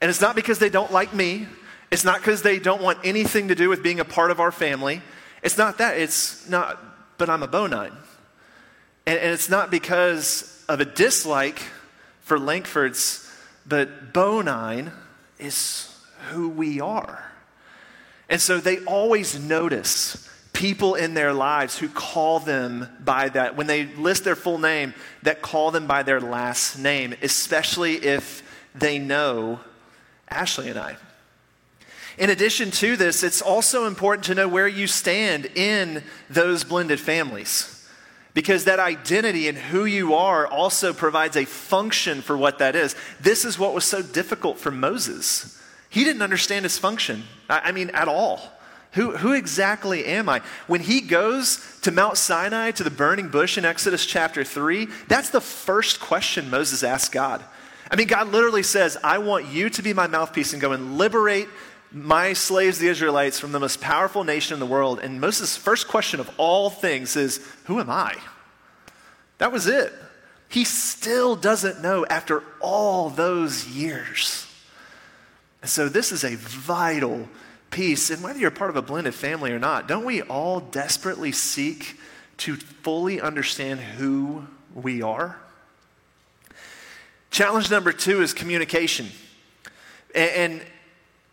And 0.00 0.08
it's 0.08 0.22
not 0.22 0.34
because 0.34 0.58
they 0.58 0.70
don't 0.70 0.90
like 0.90 1.12
me, 1.12 1.46
it's 1.90 2.04
not 2.04 2.20
because 2.20 2.40
they 2.40 2.58
don't 2.58 2.82
want 2.82 3.00
anything 3.04 3.48
to 3.48 3.54
do 3.54 3.68
with 3.68 3.82
being 3.82 4.00
a 4.00 4.04
part 4.04 4.30
of 4.30 4.40
our 4.40 4.52
family. 4.52 5.02
It's 5.42 5.58
not 5.58 5.78
that. 5.78 5.98
It's 5.98 6.48
not, 6.48 6.82
but 7.18 7.28
I'm 7.28 7.42
a 7.42 7.48
Bonine. 7.48 7.92
And, 9.06 9.18
and 9.18 9.32
it's 9.32 9.50
not 9.50 9.70
because 9.70 10.64
of 10.70 10.80
a 10.80 10.86
dislike 10.86 11.60
for 12.22 12.38
Langfords, 12.38 13.30
but 13.66 14.14
Bonine 14.14 14.90
is 15.38 15.94
who 16.30 16.48
we 16.48 16.80
are. 16.80 17.27
And 18.28 18.40
so 18.40 18.58
they 18.58 18.78
always 18.84 19.38
notice 19.38 20.28
people 20.52 20.94
in 20.96 21.14
their 21.14 21.32
lives 21.32 21.78
who 21.78 21.88
call 21.88 22.40
them 22.40 22.88
by 23.04 23.28
that, 23.28 23.56
when 23.56 23.66
they 23.66 23.86
list 23.86 24.24
their 24.24 24.36
full 24.36 24.58
name, 24.58 24.92
that 25.22 25.40
call 25.40 25.70
them 25.70 25.86
by 25.86 26.02
their 26.02 26.20
last 26.20 26.78
name, 26.78 27.14
especially 27.22 27.94
if 27.94 28.42
they 28.74 28.98
know 28.98 29.60
Ashley 30.28 30.68
and 30.68 30.78
I. 30.78 30.96
In 32.18 32.30
addition 32.30 32.72
to 32.72 32.96
this, 32.96 33.22
it's 33.22 33.40
also 33.40 33.86
important 33.86 34.24
to 34.24 34.34
know 34.34 34.48
where 34.48 34.66
you 34.66 34.88
stand 34.88 35.46
in 35.54 36.02
those 36.28 36.64
blended 36.64 36.98
families. 36.98 37.74
Because 38.34 38.64
that 38.64 38.80
identity 38.80 39.48
and 39.48 39.56
who 39.56 39.84
you 39.84 40.14
are 40.14 40.46
also 40.46 40.92
provides 40.92 41.36
a 41.36 41.44
function 41.44 42.20
for 42.20 42.36
what 42.36 42.58
that 42.58 42.76
is. 42.76 42.94
This 43.20 43.44
is 43.44 43.58
what 43.58 43.74
was 43.74 43.84
so 43.84 44.02
difficult 44.02 44.58
for 44.58 44.70
Moses. 44.70 45.57
He 45.90 46.04
didn't 46.04 46.22
understand 46.22 46.64
his 46.64 46.78
function, 46.78 47.24
I 47.48 47.72
mean, 47.72 47.90
at 47.90 48.08
all. 48.08 48.40
Who, 48.92 49.16
who 49.16 49.32
exactly 49.32 50.06
am 50.06 50.28
I? 50.28 50.40
When 50.66 50.80
he 50.80 51.00
goes 51.00 51.78
to 51.82 51.90
Mount 51.90 52.16
Sinai, 52.16 52.70
to 52.72 52.84
the 52.84 52.90
burning 52.90 53.28
bush 53.28 53.58
in 53.58 53.64
Exodus 53.64 54.06
chapter 54.06 54.44
3, 54.44 54.88
that's 55.08 55.30
the 55.30 55.40
first 55.40 56.00
question 56.00 56.50
Moses 56.50 56.82
asks 56.82 57.10
God. 57.10 57.44
I 57.90 57.96
mean, 57.96 58.06
God 58.06 58.28
literally 58.28 58.62
says, 58.62 58.98
I 59.02 59.18
want 59.18 59.46
you 59.46 59.70
to 59.70 59.82
be 59.82 59.92
my 59.92 60.06
mouthpiece 60.06 60.52
and 60.52 60.60
go 60.60 60.72
and 60.72 60.98
liberate 60.98 61.48
my 61.90 62.34
slaves, 62.34 62.78
the 62.78 62.88
Israelites, 62.88 63.38
from 63.38 63.52
the 63.52 63.60
most 63.60 63.80
powerful 63.80 64.24
nation 64.24 64.54
in 64.54 64.60
the 64.60 64.66
world. 64.66 65.00
And 65.00 65.20
Moses' 65.20 65.56
first 65.56 65.88
question 65.88 66.20
of 66.20 66.30
all 66.36 66.68
things 66.68 67.16
is, 67.16 67.40
Who 67.64 67.80
am 67.80 67.88
I? 67.88 68.14
That 69.38 69.52
was 69.52 69.66
it. 69.66 69.92
He 70.48 70.64
still 70.64 71.36
doesn't 71.36 71.82
know 71.82 72.04
after 72.06 72.42
all 72.60 73.10
those 73.10 73.66
years. 73.68 74.47
So, 75.64 75.88
this 75.88 76.12
is 76.12 76.24
a 76.24 76.36
vital 76.36 77.28
piece. 77.70 78.10
And 78.10 78.22
whether 78.22 78.38
you're 78.38 78.50
part 78.50 78.70
of 78.70 78.76
a 78.76 78.82
blended 78.82 79.14
family 79.14 79.52
or 79.52 79.58
not, 79.58 79.88
don't 79.88 80.04
we 80.04 80.22
all 80.22 80.60
desperately 80.60 81.32
seek 81.32 81.98
to 82.38 82.56
fully 82.56 83.20
understand 83.20 83.80
who 83.80 84.46
we 84.74 85.02
are? 85.02 85.38
Challenge 87.30 87.70
number 87.70 87.92
two 87.92 88.22
is 88.22 88.32
communication. 88.32 89.08
And, 90.14 90.30
and, 90.30 90.66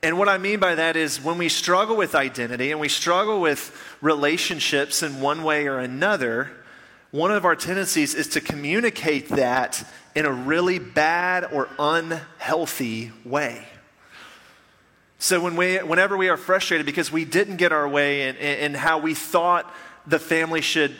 and, 0.04 0.18
what 0.18 0.28
I 0.28 0.38
mean 0.38 0.60
by 0.60 0.76
that 0.76 0.96
is 0.96 1.24
when 1.24 1.38
we 1.38 1.48
struggle 1.48 1.96
with 1.96 2.16
identity 2.16 2.72
and 2.72 2.80
we 2.80 2.90
struggle 2.90 3.40
with 3.40 3.76
relationships 4.02 5.02
in 5.02 5.22
one 5.22 5.44
way 5.44 5.68
or 5.68 5.80
another, 5.80 6.52
one 7.12 7.32
of 7.32 7.46
our 7.46 7.56
tendencies 7.56 8.14
is 8.14 8.28
to 8.30 8.42
communicate 8.42 9.30
that 9.30 9.88
in 10.16 10.26
a 10.26 10.32
really 10.32 10.80
bad 10.80 11.46
or 11.46 11.70
unhealthy 11.80 13.12
way. 13.24 13.66
So 15.26 15.42
when 15.42 15.56
we, 15.56 15.78
whenever 15.78 16.16
we 16.16 16.30
are 16.30 16.38
frustrated 16.38 16.86
because 16.86 17.12
we 17.12 17.26
didn't 17.26 17.56
get 17.56 17.72
our 17.72 17.90
way 17.90 18.30
in, 18.30 18.36
in, 18.36 18.60
in 18.60 18.74
how 18.76 19.00
we 19.00 19.16
thought 19.16 19.74
the 20.06 20.20
family 20.20 20.62
should 20.62 20.96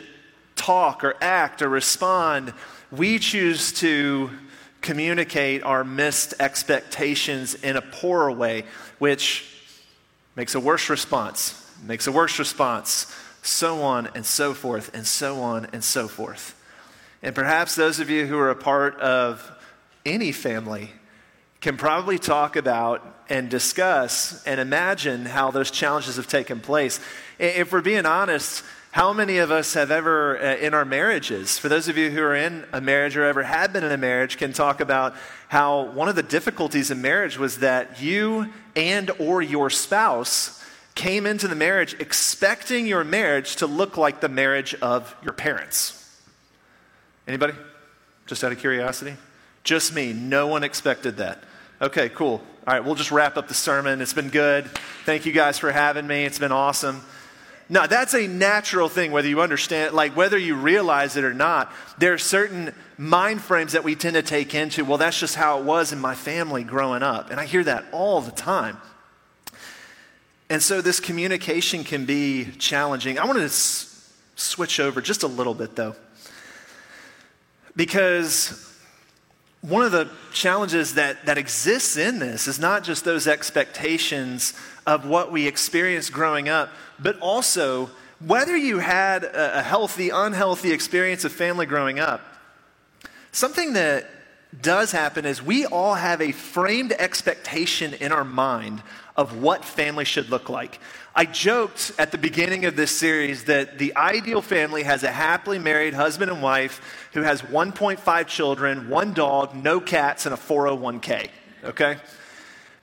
talk 0.56 1.04
or 1.04 1.14
act 1.20 1.62
or 1.62 1.68
respond, 1.68 2.52
we 2.90 3.20
choose 3.20 3.72
to 3.74 4.32
communicate 4.80 5.62
our 5.62 5.84
missed 5.84 6.34
expectations 6.40 7.54
in 7.54 7.76
a 7.76 7.80
poorer 7.80 8.32
way, 8.32 8.64
which 8.98 9.48
makes 10.34 10.56
a 10.56 10.60
worse 10.60 10.90
response, 10.90 11.64
makes 11.84 12.08
a 12.08 12.10
worse 12.10 12.40
response, 12.40 13.14
so 13.42 13.84
on 13.84 14.08
and 14.16 14.26
so 14.26 14.54
forth, 14.54 14.92
and 14.92 15.06
so 15.06 15.40
on 15.40 15.68
and 15.72 15.84
so 15.84 16.08
forth. 16.08 16.60
And 17.22 17.32
perhaps 17.32 17.76
those 17.76 18.00
of 18.00 18.10
you 18.10 18.26
who 18.26 18.38
are 18.38 18.50
a 18.50 18.56
part 18.56 18.98
of 18.98 19.48
any 20.04 20.32
family 20.32 20.90
can 21.60 21.76
probably 21.76 22.18
talk 22.18 22.56
about 22.56 23.12
and 23.28 23.48
discuss 23.48 24.44
and 24.44 24.60
imagine 24.60 25.26
how 25.26 25.50
those 25.50 25.70
challenges 25.70 26.16
have 26.16 26.28
taken 26.28 26.60
place. 26.60 27.00
If 27.38 27.72
we're 27.72 27.80
being 27.80 28.06
honest, 28.06 28.64
how 28.92 29.12
many 29.12 29.38
of 29.38 29.50
us 29.50 29.74
have 29.74 29.90
ever, 29.90 30.38
uh, 30.38 30.56
in 30.56 30.72
our 30.72 30.86
marriages, 30.86 31.58
for 31.58 31.68
those 31.68 31.86
of 31.86 31.98
you 31.98 32.10
who 32.10 32.22
are 32.22 32.34
in 32.34 32.64
a 32.72 32.80
marriage 32.80 33.16
or 33.16 33.24
ever 33.24 33.42
have 33.42 33.72
been 33.72 33.84
in 33.84 33.92
a 33.92 33.98
marriage, 33.98 34.38
can 34.38 34.54
talk 34.54 34.80
about 34.80 35.14
how 35.48 35.82
one 35.90 36.08
of 36.08 36.16
the 36.16 36.22
difficulties 36.22 36.90
in 36.90 37.02
marriage 37.02 37.38
was 37.38 37.58
that 37.58 38.00
you 38.00 38.50
and 38.74 39.10
or 39.18 39.42
your 39.42 39.68
spouse 39.68 40.64
came 40.94 41.26
into 41.26 41.46
the 41.46 41.54
marriage 41.54 41.94
expecting 42.00 42.86
your 42.86 43.04
marriage 43.04 43.56
to 43.56 43.66
look 43.66 43.98
like 43.98 44.20
the 44.20 44.30
marriage 44.30 44.74
of 44.76 45.14
your 45.22 45.34
parents. 45.34 46.02
Anybody? 47.28 47.52
Just 48.24 48.42
out 48.42 48.50
of 48.50 48.58
curiosity? 48.58 49.16
Just 49.62 49.94
me. 49.94 50.14
No 50.14 50.46
one 50.46 50.64
expected 50.64 51.18
that. 51.18 51.42
Okay, 51.82 52.08
cool. 52.08 52.40
All 52.66 52.74
right, 52.74 52.84
we'll 52.84 52.96
just 52.96 53.12
wrap 53.12 53.36
up 53.36 53.46
the 53.46 53.54
sermon. 53.54 54.00
It's 54.00 54.12
been 54.12 54.28
good. 54.28 54.66
Thank 55.04 55.24
you 55.24 55.30
guys 55.30 55.56
for 55.56 55.70
having 55.70 56.04
me. 56.04 56.24
It's 56.24 56.40
been 56.40 56.50
awesome. 56.50 57.00
Now, 57.68 57.86
that's 57.86 58.12
a 58.12 58.26
natural 58.26 58.88
thing, 58.88 59.12
whether 59.12 59.28
you 59.28 59.40
understand, 59.40 59.94
like 59.94 60.16
whether 60.16 60.36
you 60.36 60.56
realize 60.56 61.16
it 61.16 61.22
or 61.22 61.32
not. 61.32 61.72
There 61.98 62.12
are 62.12 62.18
certain 62.18 62.74
mind 62.98 63.40
frames 63.40 63.70
that 63.74 63.84
we 63.84 63.94
tend 63.94 64.14
to 64.14 64.22
take 64.22 64.52
into, 64.52 64.84
well, 64.84 64.98
that's 64.98 65.20
just 65.20 65.36
how 65.36 65.60
it 65.60 65.64
was 65.64 65.92
in 65.92 66.00
my 66.00 66.16
family 66.16 66.64
growing 66.64 67.04
up. 67.04 67.30
And 67.30 67.38
I 67.38 67.44
hear 67.44 67.62
that 67.62 67.84
all 67.92 68.20
the 68.20 68.32
time. 68.32 68.78
And 70.50 70.60
so 70.60 70.80
this 70.80 70.98
communication 70.98 71.84
can 71.84 72.04
be 72.04 72.46
challenging. 72.58 73.16
I 73.16 73.26
want 73.26 73.38
to 73.38 73.44
s- 73.44 74.12
switch 74.34 74.80
over 74.80 75.00
just 75.00 75.22
a 75.22 75.28
little 75.28 75.54
bit, 75.54 75.76
though, 75.76 75.94
because 77.76 78.75
one 79.68 79.82
of 79.82 79.90
the 79.90 80.08
challenges 80.32 80.94
that, 80.94 81.26
that 81.26 81.38
exists 81.38 81.96
in 81.96 82.20
this 82.20 82.46
is 82.46 82.60
not 82.60 82.84
just 82.84 83.04
those 83.04 83.26
expectations 83.26 84.54
of 84.86 85.04
what 85.04 85.32
we 85.32 85.48
experienced 85.48 86.12
growing 86.12 86.48
up, 86.48 86.70
but 87.00 87.18
also 87.18 87.90
whether 88.24 88.56
you 88.56 88.78
had 88.78 89.24
a, 89.24 89.58
a 89.58 89.62
healthy, 89.62 90.10
unhealthy 90.10 90.70
experience 90.70 91.24
of 91.24 91.32
family 91.32 91.66
growing 91.66 91.98
up. 91.98 92.20
Something 93.32 93.72
that 93.72 94.08
does 94.62 94.92
happen 94.92 95.24
is 95.24 95.42
we 95.42 95.66
all 95.66 95.94
have 95.94 96.20
a 96.20 96.30
framed 96.30 96.92
expectation 96.92 97.92
in 97.94 98.12
our 98.12 98.24
mind 98.24 98.82
of 99.16 99.40
what 99.40 99.64
family 99.64 100.04
should 100.04 100.28
look 100.28 100.48
like. 100.48 100.78
I 101.14 101.24
joked 101.24 101.92
at 101.98 102.12
the 102.12 102.18
beginning 102.18 102.66
of 102.66 102.76
this 102.76 102.90
series 102.90 103.44
that 103.44 103.78
the 103.78 103.96
ideal 103.96 104.42
family 104.42 104.82
has 104.82 105.02
a 105.02 105.10
happily 105.10 105.58
married 105.58 105.94
husband 105.94 106.30
and 106.30 106.42
wife 106.42 107.08
who 107.14 107.22
has 107.22 107.40
1.5 107.42 108.26
children, 108.26 108.90
one 108.90 109.14
dog, 109.14 109.54
no 109.54 109.80
cats, 109.80 110.26
and 110.26 110.34
a 110.34 110.38
401k. 110.38 111.30
Okay? 111.64 111.96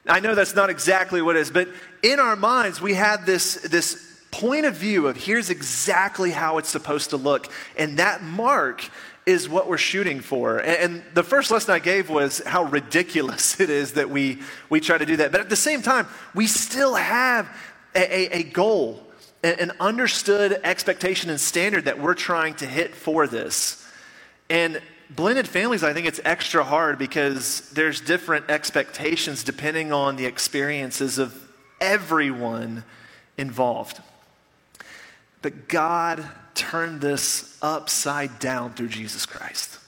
I 0.08 0.20
know 0.20 0.34
that's 0.36 0.56
not 0.56 0.70
exactly 0.70 1.22
what 1.22 1.36
it 1.36 1.42
is, 1.42 1.52
but 1.52 1.70
in 2.02 2.20
our 2.20 2.36
minds, 2.36 2.82
we 2.82 2.96
have 2.96 3.26
this, 3.26 3.56
this 3.56 4.14
point 4.32 4.66
of 4.66 4.74
view 4.74 5.08
of 5.08 5.16
here's 5.16 5.52
exactly 5.52 6.32
how 6.32 6.58
it's 6.58 6.70
supposed 6.70 7.12
to 7.12 7.18
look. 7.18 7.52
And 7.78 8.00
that 8.00 8.24
mark 8.24 8.90
is 9.26 9.48
what 9.48 9.68
we're 9.68 9.78
shooting 9.78 10.20
for. 10.20 10.58
And 10.58 11.04
the 11.14 11.24
first 11.24 11.50
lesson 11.50 11.74
I 11.74 11.80
gave 11.80 12.10
was 12.10 12.40
how 12.46 12.64
ridiculous 12.64 13.60
it 13.60 13.70
is 13.70 13.94
that 13.94 14.10
we, 14.10 14.42
we 14.70 14.80
try 14.80 14.98
to 14.98 15.06
do 15.06 15.18
that. 15.18 15.32
But 15.32 15.42
at 15.42 15.50
the 15.50 15.56
same 15.56 15.82
time, 15.82 16.08
we 16.34 16.48
still 16.48 16.96
have 16.96 17.50
a, 17.96 18.38
a, 18.38 18.44
goal, 18.44 19.06
an 19.44 19.72
understood 19.80 20.60
expectation 20.64 21.30
and 21.30 21.40
standard 21.40 21.86
that 21.86 22.00
we're 22.00 22.16
trying 22.16 22.56
to 22.56 22.66
hit 22.66 22.96
for 22.96 23.28
this. 23.28 23.88
And 24.50 24.82
blended 25.10 25.48
families, 25.48 25.84
I 25.84 25.94
think 25.94 26.08
it's 26.08 26.20
extra 26.26 26.64
hard 26.64 26.98
because 26.98 27.70
there's 27.72 28.02
different 28.02 28.50
expectations 28.50 29.44
depending 29.44 29.94
on 29.94 30.16
the 30.16 30.26
experiences 30.26 31.18
of 31.18 31.40
everyone 31.80 32.84
involved. 33.38 34.02
But 35.42 35.68
God 35.68 36.28
turned 36.56 37.02
this 37.02 37.58
upside 37.62 38.40
down 38.40 38.74
through 38.74 38.90
Jesus 38.90 39.26
Christ 39.26 39.80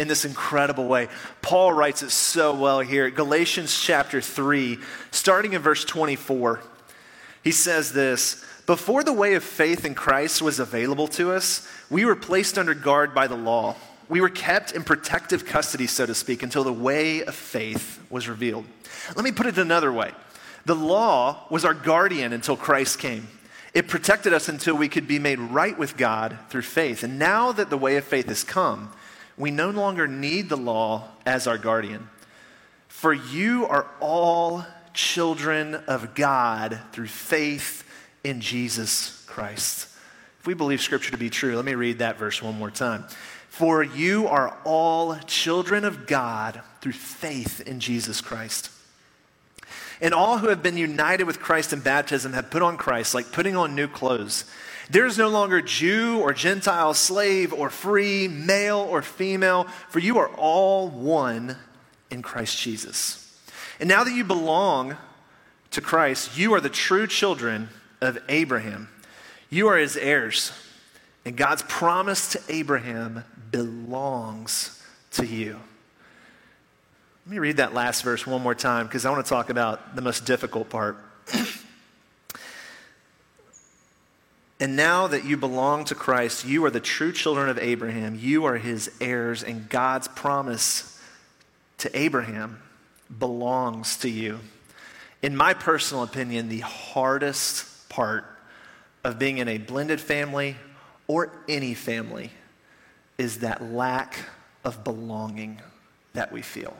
in 0.00 0.08
this 0.08 0.24
incredible 0.24 0.88
way. 0.88 1.08
Paul 1.42 1.74
writes 1.74 2.02
it 2.02 2.10
so 2.10 2.54
well 2.54 2.80
here. 2.80 3.10
Galatians 3.10 3.78
chapter 3.78 4.22
3, 4.22 4.78
starting 5.10 5.52
in 5.52 5.60
verse 5.60 5.84
24. 5.84 6.60
He 7.44 7.52
says 7.52 7.92
this 7.92 8.42
Before 8.64 9.04
the 9.04 9.12
way 9.12 9.34
of 9.34 9.44
faith 9.44 9.84
in 9.84 9.94
Christ 9.94 10.40
was 10.40 10.58
available 10.58 11.06
to 11.08 11.32
us, 11.32 11.68
we 11.90 12.06
were 12.06 12.16
placed 12.16 12.56
under 12.56 12.72
guard 12.72 13.14
by 13.14 13.26
the 13.26 13.36
law, 13.36 13.76
We 14.08 14.22
were 14.22 14.30
kept 14.30 14.72
in 14.72 14.84
protective 14.84 15.44
custody, 15.44 15.86
so 15.86 16.06
to 16.06 16.14
speak, 16.14 16.42
until 16.42 16.64
the 16.64 16.72
way 16.72 17.22
of 17.22 17.34
faith 17.34 18.00
was 18.08 18.26
revealed. 18.26 18.64
Let 19.14 19.24
me 19.24 19.32
put 19.32 19.46
it 19.46 19.58
another 19.58 19.92
way 19.92 20.12
the 20.64 20.74
law 20.74 21.46
was 21.50 21.64
our 21.64 21.74
guardian 21.74 22.32
until 22.32 22.56
Christ 22.56 22.98
came. 22.98 23.28
It 23.72 23.88
protected 23.88 24.32
us 24.32 24.48
until 24.48 24.76
we 24.76 24.88
could 24.88 25.06
be 25.06 25.18
made 25.18 25.38
right 25.38 25.78
with 25.78 25.96
God 25.96 26.36
through 26.48 26.62
faith. 26.62 27.02
And 27.02 27.18
now 27.18 27.52
that 27.52 27.70
the 27.70 27.78
way 27.78 27.96
of 27.96 28.04
faith 28.04 28.26
has 28.26 28.42
come, 28.42 28.92
we 29.36 29.50
no 29.50 29.70
longer 29.70 30.08
need 30.08 30.48
the 30.48 30.56
law 30.56 31.08
as 31.24 31.46
our 31.46 31.58
guardian. 31.58 32.08
For 32.88 33.12
you 33.12 33.66
are 33.66 33.86
all 34.00 34.66
children 34.92 35.74
of 35.74 36.14
God 36.14 36.80
through 36.92 37.06
faith 37.06 37.84
in 38.24 38.40
Jesus 38.40 39.24
Christ. 39.26 39.88
If 40.40 40.46
we 40.46 40.54
believe 40.54 40.80
Scripture 40.80 41.12
to 41.12 41.16
be 41.16 41.30
true, 41.30 41.56
let 41.56 41.64
me 41.64 41.74
read 41.74 41.98
that 41.98 42.18
verse 42.18 42.42
one 42.42 42.58
more 42.58 42.70
time. 42.70 43.04
For 43.48 43.82
you 43.82 44.26
are 44.26 44.56
all 44.64 45.16
children 45.26 45.84
of 45.84 46.06
God 46.06 46.60
through 46.80 46.92
faith 46.92 47.60
in 47.60 47.78
Jesus 47.78 48.20
Christ. 48.20 48.70
And 50.00 50.14
all 50.14 50.38
who 50.38 50.48
have 50.48 50.62
been 50.62 50.76
united 50.76 51.24
with 51.24 51.40
Christ 51.40 51.72
in 51.72 51.80
baptism 51.80 52.32
have 52.32 52.50
put 52.50 52.62
on 52.62 52.76
Christ, 52.76 53.14
like 53.14 53.32
putting 53.32 53.56
on 53.56 53.74
new 53.74 53.88
clothes. 53.88 54.44
There 54.88 55.06
is 55.06 55.18
no 55.18 55.28
longer 55.28 55.60
Jew 55.60 56.18
or 56.20 56.32
Gentile, 56.32 56.94
slave 56.94 57.52
or 57.52 57.70
free, 57.70 58.26
male 58.26 58.78
or 58.78 59.02
female, 59.02 59.64
for 59.88 59.98
you 60.00 60.18
are 60.18 60.30
all 60.30 60.88
one 60.88 61.56
in 62.10 62.22
Christ 62.22 62.58
Jesus. 62.58 63.38
And 63.78 63.88
now 63.88 64.02
that 64.04 64.12
you 64.12 64.24
belong 64.24 64.96
to 65.70 65.80
Christ, 65.80 66.36
you 66.36 66.54
are 66.54 66.60
the 66.60 66.68
true 66.68 67.06
children 67.06 67.68
of 68.00 68.18
Abraham. 68.28 68.88
You 69.48 69.68
are 69.68 69.76
his 69.76 69.96
heirs. 69.96 70.52
And 71.24 71.36
God's 71.36 71.62
promise 71.62 72.32
to 72.32 72.40
Abraham 72.48 73.24
belongs 73.50 74.82
to 75.12 75.26
you. 75.26 75.60
Let 77.30 77.34
me 77.34 77.38
read 77.38 77.58
that 77.58 77.74
last 77.74 78.02
verse 78.02 78.26
one 78.26 78.42
more 78.42 78.56
time 78.56 78.88
because 78.88 79.06
I 79.06 79.10
want 79.12 79.24
to 79.24 79.28
talk 79.28 79.50
about 79.50 79.94
the 79.94 80.02
most 80.02 80.26
difficult 80.26 80.68
part. 80.68 80.96
and 84.58 84.74
now 84.74 85.06
that 85.06 85.24
you 85.24 85.36
belong 85.36 85.84
to 85.84 85.94
Christ, 85.94 86.44
you 86.44 86.64
are 86.64 86.72
the 86.72 86.80
true 86.80 87.12
children 87.12 87.48
of 87.48 87.56
Abraham. 87.56 88.18
You 88.18 88.46
are 88.46 88.56
his 88.56 88.90
heirs, 89.00 89.44
and 89.44 89.68
God's 89.68 90.08
promise 90.08 91.00
to 91.78 91.96
Abraham 91.96 92.60
belongs 93.16 93.98
to 93.98 94.10
you. 94.10 94.40
In 95.22 95.36
my 95.36 95.54
personal 95.54 96.02
opinion, 96.02 96.48
the 96.48 96.58
hardest 96.58 97.88
part 97.88 98.24
of 99.04 99.20
being 99.20 99.38
in 99.38 99.46
a 99.46 99.58
blended 99.58 100.00
family 100.00 100.56
or 101.06 101.30
any 101.48 101.74
family 101.74 102.32
is 103.18 103.38
that 103.38 103.62
lack 103.62 104.18
of 104.64 104.82
belonging 104.82 105.60
that 106.12 106.32
we 106.32 106.42
feel. 106.42 106.76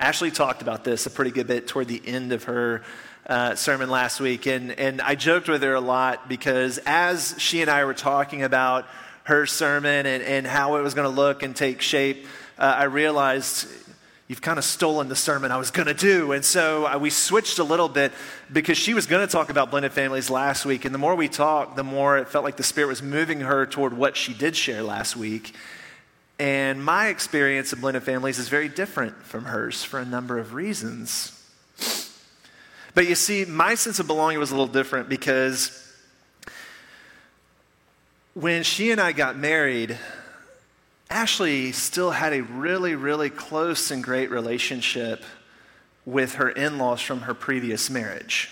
Ashley 0.00 0.30
talked 0.30 0.62
about 0.62 0.84
this 0.84 1.06
a 1.06 1.10
pretty 1.10 1.32
good 1.32 1.48
bit 1.48 1.66
toward 1.66 1.88
the 1.88 2.00
end 2.06 2.32
of 2.32 2.44
her 2.44 2.82
uh, 3.26 3.56
sermon 3.56 3.90
last 3.90 4.20
week, 4.20 4.46
and, 4.46 4.70
and 4.78 5.00
I 5.00 5.16
joked 5.16 5.48
with 5.48 5.60
her 5.62 5.74
a 5.74 5.80
lot 5.80 6.28
because 6.28 6.78
as 6.86 7.34
she 7.38 7.62
and 7.62 7.70
I 7.70 7.84
were 7.84 7.94
talking 7.94 8.44
about 8.44 8.86
her 9.24 9.44
sermon 9.44 10.06
and, 10.06 10.22
and 10.22 10.46
how 10.46 10.76
it 10.76 10.82
was 10.82 10.94
going 10.94 11.10
to 11.10 11.14
look 11.14 11.42
and 11.42 11.54
take 11.54 11.82
shape, 11.82 12.26
uh, 12.58 12.76
I 12.78 12.84
realized 12.84 13.66
you've 14.28 14.40
kind 14.40 14.56
of 14.56 14.64
stolen 14.64 15.08
the 15.08 15.16
sermon 15.16 15.50
I 15.50 15.56
was 15.56 15.72
going 15.72 15.88
to 15.88 15.94
do. 15.94 16.30
And 16.30 16.44
so 16.44 16.86
uh, 16.86 16.96
we 16.96 17.10
switched 17.10 17.58
a 17.58 17.64
little 17.64 17.88
bit 17.88 18.12
because 18.52 18.78
she 18.78 18.94
was 18.94 19.06
going 19.06 19.26
to 19.26 19.30
talk 19.30 19.50
about 19.50 19.70
blended 19.70 19.92
families 19.92 20.30
last 20.30 20.64
week. 20.64 20.84
And 20.84 20.94
the 20.94 20.98
more 20.98 21.16
we 21.16 21.28
talked, 21.28 21.74
the 21.74 21.82
more 21.82 22.18
it 22.18 22.28
felt 22.28 22.44
like 22.44 22.56
the 22.56 22.62
Spirit 22.62 22.86
was 22.86 23.02
moving 23.02 23.40
her 23.40 23.66
toward 23.66 23.94
what 23.94 24.16
she 24.16 24.32
did 24.32 24.54
share 24.54 24.82
last 24.82 25.16
week. 25.16 25.54
And 26.38 26.84
my 26.84 27.08
experience 27.08 27.72
of 27.72 27.80
blended 27.80 28.04
families 28.04 28.38
is 28.38 28.48
very 28.48 28.68
different 28.68 29.22
from 29.24 29.46
hers 29.46 29.82
for 29.82 29.98
a 29.98 30.04
number 30.04 30.38
of 30.38 30.54
reasons. 30.54 31.34
But 32.94 33.08
you 33.08 33.14
see, 33.14 33.44
my 33.44 33.74
sense 33.74 33.98
of 33.98 34.06
belonging 34.06 34.38
was 34.38 34.50
a 34.50 34.54
little 34.54 34.72
different 34.72 35.08
because 35.08 35.84
when 38.34 38.62
she 38.62 38.92
and 38.92 39.00
I 39.00 39.12
got 39.12 39.36
married, 39.36 39.98
Ashley 41.10 41.72
still 41.72 42.12
had 42.12 42.32
a 42.32 42.42
really, 42.42 42.94
really 42.94 43.30
close 43.30 43.90
and 43.90 44.02
great 44.02 44.30
relationship 44.30 45.24
with 46.04 46.34
her 46.34 46.48
in 46.48 46.78
laws 46.78 47.00
from 47.00 47.22
her 47.22 47.34
previous 47.34 47.90
marriage. 47.90 48.50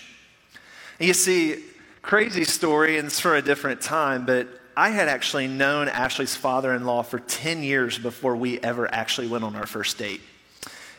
And 0.99 1.07
you 1.07 1.13
see, 1.13 1.63
crazy 2.01 2.43
story, 2.43 2.97
and 2.97 3.07
it's 3.07 3.19
for 3.19 3.35
a 3.35 3.41
different 3.41 3.81
time, 3.81 4.25
but 4.25 4.47
I 4.77 4.91
had 4.91 5.07
actually 5.07 5.47
known 5.47 5.87
Ashley's 5.87 6.35
father 6.35 6.71
in 6.71 6.85
law 6.85 7.01
for 7.01 7.17
10 7.17 7.63
years 7.63 7.97
before 7.97 8.35
we 8.35 8.59
ever 8.59 8.87
actually 8.93 9.25
went 9.25 9.43
on 9.43 9.55
our 9.55 9.65
first 9.65 9.97
date. 9.97 10.21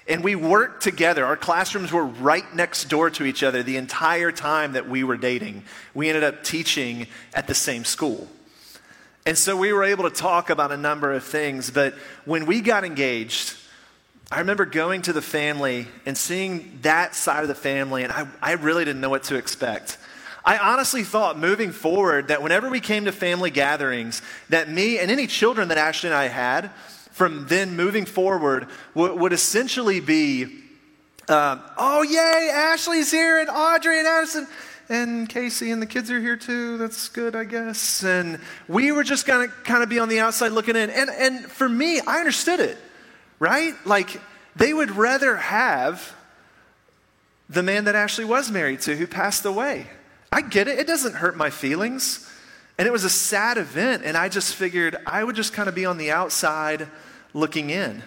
And 0.09 0.25
we 0.25 0.35
worked 0.35 0.83
together. 0.83 1.25
Our 1.25 1.37
classrooms 1.37 1.93
were 1.93 2.05
right 2.05 2.53
next 2.57 2.87
door 2.89 3.09
to 3.11 3.25
each 3.25 3.45
other 3.45 3.63
the 3.63 3.77
entire 3.77 4.33
time 4.33 4.73
that 4.73 4.89
we 4.89 5.05
were 5.05 5.17
dating. 5.17 5.63
We 5.95 6.09
ended 6.09 6.25
up 6.25 6.43
teaching 6.43 7.07
at 7.33 7.47
the 7.47 7.55
same 7.55 7.85
school. 7.85 8.27
And 9.25 9.39
so 9.39 9.57
we 9.57 9.73
were 9.73 9.85
able 9.85 10.11
to 10.11 10.17
talk 10.17 10.51
about 10.51 10.73
a 10.73 10.77
number 10.77 11.13
of 11.13 11.23
things. 11.23 11.71
But 11.71 11.95
when 12.25 12.47
we 12.47 12.61
got 12.61 12.83
engaged, 12.83 13.55
I 14.29 14.41
remember 14.41 14.65
going 14.65 15.03
to 15.03 15.13
the 15.13 15.23
family 15.23 15.87
and 16.05 16.19
seeing 16.19 16.81
that 16.83 17.15
side 17.15 17.43
of 17.43 17.49
the 17.49 17.55
family, 17.55 18.03
and 18.03 18.13
I, 18.13 18.27
I 18.43 18.53
really 18.55 18.85
didn't 18.85 19.01
know 19.01 19.11
what 19.11 19.23
to 19.25 19.37
expect. 19.37 19.99
I 20.49 20.57
honestly 20.57 21.05
thought 21.05 21.39
moving 21.39 21.73
forward 21.73 22.29
that 22.29 22.43
whenever 22.43 22.71
we 22.71 22.81
came 22.81 23.05
to 23.05 23.13
family 23.13 23.51
gatherings, 23.51 24.23
that 24.49 24.71
me 24.71 24.99
and 24.99 25.11
any 25.11 25.27
children 25.27 25.69
that 25.69 25.77
Ashley 25.77 26.09
and 26.09 26.17
I 26.17 26.29
had 26.29 26.71
from 27.13 27.47
then 27.49 27.77
moving 27.77 28.07
forward 28.07 28.67
would, 28.95 29.13
would 29.21 29.35
essentially 29.35 30.01
be, 30.01 30.45
um, 31.29 31.61
oh, 31.77 32.01
yay, 32.01 32.51
Ashley's 32.51 33.11
here, 33.11 33.39
and 33.39 33.51
Audrey 33.51 33.99
and 33.99 34.09
Addison 34.09 34.47
and 34.89 35.29
Casey 35.29 35.71
and 35.71 35.83
the 35.83 35.87
kids 35.87 36.11
are 36.11 36.19
here 36.19 36.39
too. 36.39 36.79
That's 36.79 37.11
good, 37.11 37.37
I 37.37 37.45
guess. 37.45 38.03
And 38.03 38.41
we 38.69 38.91
were 38.91 39.05
just 39.05 39.27
gonna 39.27 39.49
kind 39.49 39.83
of 39.83 39.91
be 39.91 39.99
on 39.99 40.09
the 40.09 40.21
outside 40.21 40.53
looking 40.53 40.77
in. 40.77 40.89
And, 40.89 41.11
and 41.11 41.45
for 41.45 41.69
me, 41.69 42.01
I 42.01 42.21
understood 42.21 42.61
it, 42.61 42.79
right? 43.39 43.75
Like 43.85 44.19
they 44.57 44.73
would 44.73 44.93
rather 44.93 45.37
have 45.37 46.15
the 47.51 47.63
man 47.63 47.85
that 47.85 47.95
Ashley 47.95 48.25
was 48.25 48.51
married 48.51 48.81
to 48.81 48.97
who 48.97 49.07
passed 49.07 49.45
away. 49.45 49.89
I 50.31 50.43
get 50.43 50.69
it, 50.69 50.79
it 50.79 50.87
doesn't 50.87 51.15
hurt 51.15 51.37
my 51.37 51.51
feelings. 51.51 52.29
And 52.79 52.87
it 52.87 52.93
was 52.93 53.03
a 53.03 53.11
sad 53.11 53.59
event, 53.59 54.05
and 54.05 54.17
I 54.17 54.29
just 54.29 54.55
figured 54.55 54.97
I 55.05 55.25
would 55.25 55.35
just 55.35 55.53
kind 55.53 55.69
of 55.69 55.75
be 55.75 55.85
on 55.85 55.99
the 55.99 56.13
outside 56.13 56.87
looking 57.35 57.71
in. 57.71 58.05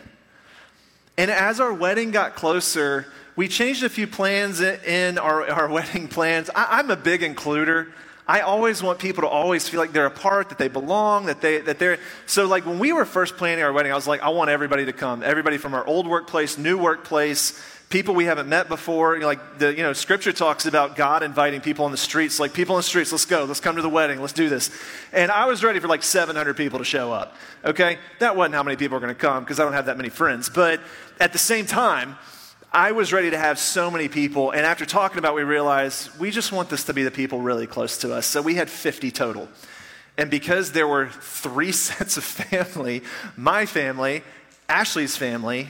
And 1.18 1.30
as 1.30 1.60
our 1.60 1.74
wedding 1.74 2.12
got 2.12 2.36
closer, 2.36 3.06
we 3.36 3.50
changed 3.50 3.84
a 3.84 3.90
few 3.90 4.08
plans 4.08 4.62
in 4.62 5.18
our, 5.18 5.46
our 5.50 5.68
wedding 5.74 6.08
plans. 6.08 6.50
I, 6.56 6.80
I'm 6.80 6.90
a 6.90 6.96
big 6.96 7.20
includer. 7.20 7.92
I 8.26 8.42
always 8.42 8.82
want 8.82 9.00
people 9.00 9.24
to 9.24 9.28
always 9.28 9.68
feel 9.68 9.82
like 9.82 9.92
they're 9.92 10.06
a 10.06 10.12
part, 10.12 10.50
that 10.50 10.58
they 10.58 10.70
belong, 10.70 11.26
that 11.26 11.42
they 11.42 11.58
that 11.60 11.80
they're 11.80 12.00
so 12.28 12.48
like 12.48 12.66
when 12.66 12.80
we 12.80 12.94
were 12.94 13.04
first 13.04 13.36
planning 13.36 13.64
our 13.64 13.74
wedding, 13.74 13.92
I 13.92 13.96
was 13.96 14.08
like, 14.08 14.22
I 14.22 14.30
want 14.30 14.50
everybody 14.50 14.86
to 14.86 14.94
come. 14.94 15.22
Everybody 15.22 15.58
from 15.58 15.74
our 15.74 15.86
old 15.86 16.08
workplace, 16.08 16.58
new 16.58 16.78
workplace, 16.78 17.62
people 17.92 18.16
we 18.16 18.26
haven't 18.26 18.50
met 18.50 18.68
before. 18.70 19.20
Like 19.20 19.60
the 19.60 19.76
you 19.76 19.84
know, 19.84 19.94
scripture 19.94 20.32
talks 20.32 20.66
about 20.66 20.96
God 20.96 21.22
inviting 21.22 21.62
people 21.62 21.86
on 21.86 21.92
the 21.92 21.98
streets, 21.98 22.40
like 22.40 22.54
people 22.54 22.76
on 22.76 22.80
the 22.80 22.84
streets, 22.84 23.12
let's 23.12 23.26
go, 23.26 23.44
let's 23.44 23.60
come 23.60 23.76
to 23.76 23.82
the 23.82 23.90
wedding, 23.90 24.20
let's 24.22 24.34
do 24.34 24.50
this. 24.50 24.72
And 25.12 25.30
I 25.30 25.46
was 25.46 25.64
ready 25.64 25.80
for 25.80 25.88
like 25.88 26.02
700 26.02 26.58
people 26.58 26.80
to 26.80 26.86
show 26.86 27.12
up. 27.12 27.36
Okay? 27.64 28.00
That 28.20 28.36
wasn't 28.36 28.56
how 28.56 28.64
many 28.64 28.78
people 28.78 28.98
are 28.98 29.02
gonna 29.02 29.14
come 29.14 29.44
because 29.44 29.60
I 29.60 29.64
don't 29.64 29.74
have 29.74 29.86
that 29.86 29.98
many 29.98 30.10
friends. 30.10 30.50
But 30.50 30.80
at 31.20 31.34
the 31.34 31.40
same 31.40 31.66
time, 31.68 32.18
I 32.74 32.94
was 32.94 33.12
ready 33.12 33.30
to 33.32 33.38
have 33.38 33.60
so 33.60 33.92
many 33.92 34.08
people, 34.08 34.52
and 34.52 34.62
after 34.62 34.86
talking 34.86 35.18
about 35.18 35.34
it, 35.34 35.36
we 35.36 35.44
realized 35.44 36.18
we 36.18 36.32
just 36.32 36.54
want 36.54 36.70
this 36.70 36.86
to 36.86 36.94
be 36.94 37.04
the 37.04 37.12
people 37.12 37.42
really 37.42 37.68
close 37.68 37.98
to 38.00 38.14
us. 38.14 38.26
So 38.26 38.42
we 38.42 38.56
had 38.56 38.70
50 38.70 39.12
total. 39.12 39.50
And 40.18 40.32
because 40.32 40.72
there 40.72 40.88
were 40.88 41.10
three 41.10 41.72
sets 41.74 42.16
of 42.16 42.24
family 42.24 43.04
my 43.36 43.66
family, 43.66 44.24
Ashley's 44.70 45.18
family, 45.18 45.68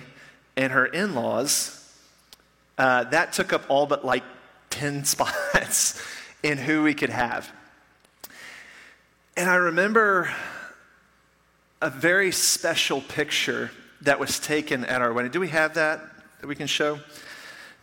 and 0.55 0.71
her 0.71 0.85
in 0.85 1.15
laws 1.15 1.80
uh, 2.81 3.03
that 3.03 3.31
took 3.31 3.53
up 3.53 3.63
all 3.69 3.85
but 3.85 4.03
like 4.03 4.23
10 4.71 5.05
spots 5.05 6.01
in 6.41 6.57
who 6.57 6.81
we 6.81 6.95
could 6.95 7.11
have. 7.11 7.49
And 9.37 9.47
I 9.47 9.55
remember 9.55 10.33
a 11.79 11.91
very 11.91 12.31
special 12.31 13.01
picture 13.01 13.69
that 14.01 14.19
was 14.19 14.39
taken 14.39 14.83
at 14.85 14.99
our 15.01 15.13
wedding. 15.13 15.31
Do 15.31 15.39
we 15.39 15.49
have 15.49 15.75
that? 15.75 16.01
that 16.39 16.47
we 16.47 16.55
can 16.55 16.65
show? 16.65 16.99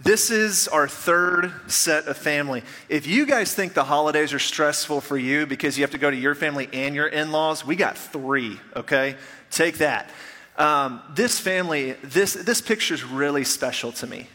This 0.00 0.30
is 0.30 0.66
our 0.66 0.88
third 0.88 1.52
set 1.68 2.06
of 2.08 2.16
family. 2.16 2.64
If 2.88 3.06
you 3.06 3.24
guys 3.24 3.54
think 3.54 3.74
the 3.74 3.84
holidays 3.84 4.32
are 4.32 4.40
stressful 4.40 5.00
for 5.00 5.16
you 5.16 5.46
because 5.46 5.78
you 5.78 5.84
have 5.84 5.92
to 5.92 5.98
go 5.98 6.10
to 6.10 6.16
your 6.16 6.34
family 6.34 6.68
and 6.72 6.94
your 6.94 7.06
in 7.06 7.30
laws, 7.30 7.64
we 7.64 7.76
got 7.76 7.96
three, 7.96 8.58
okay? 8.74 9.14
Take 9.50 9.78
that. 9.78 10.10
Um, 10.56 11.02
this 11.14 11.38
family, 11.38 11.92
this, 12.02 12.34
this 12.34 12.60
picture 12.60 12.94
is 12.94 13.04
really 13.04 13.44
special 13.44 13.92
to 13.92 14.06
me 14.08 14.26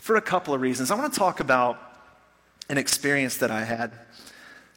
for 0.00 0.16
a 0.16 0.20
couple 0.20 0.54
of 0.54 0.60
reasons. 0.60 0.90
I 0.90 0.94
want 0.96 1.12
to 1.12 1.18
talk 1.18 1.40
about 1.40 1.78
an 2.68 2.78
experience 2.78 3.38
that 3.38 3.50
I 3.50 3.64
had. 3.64 3.92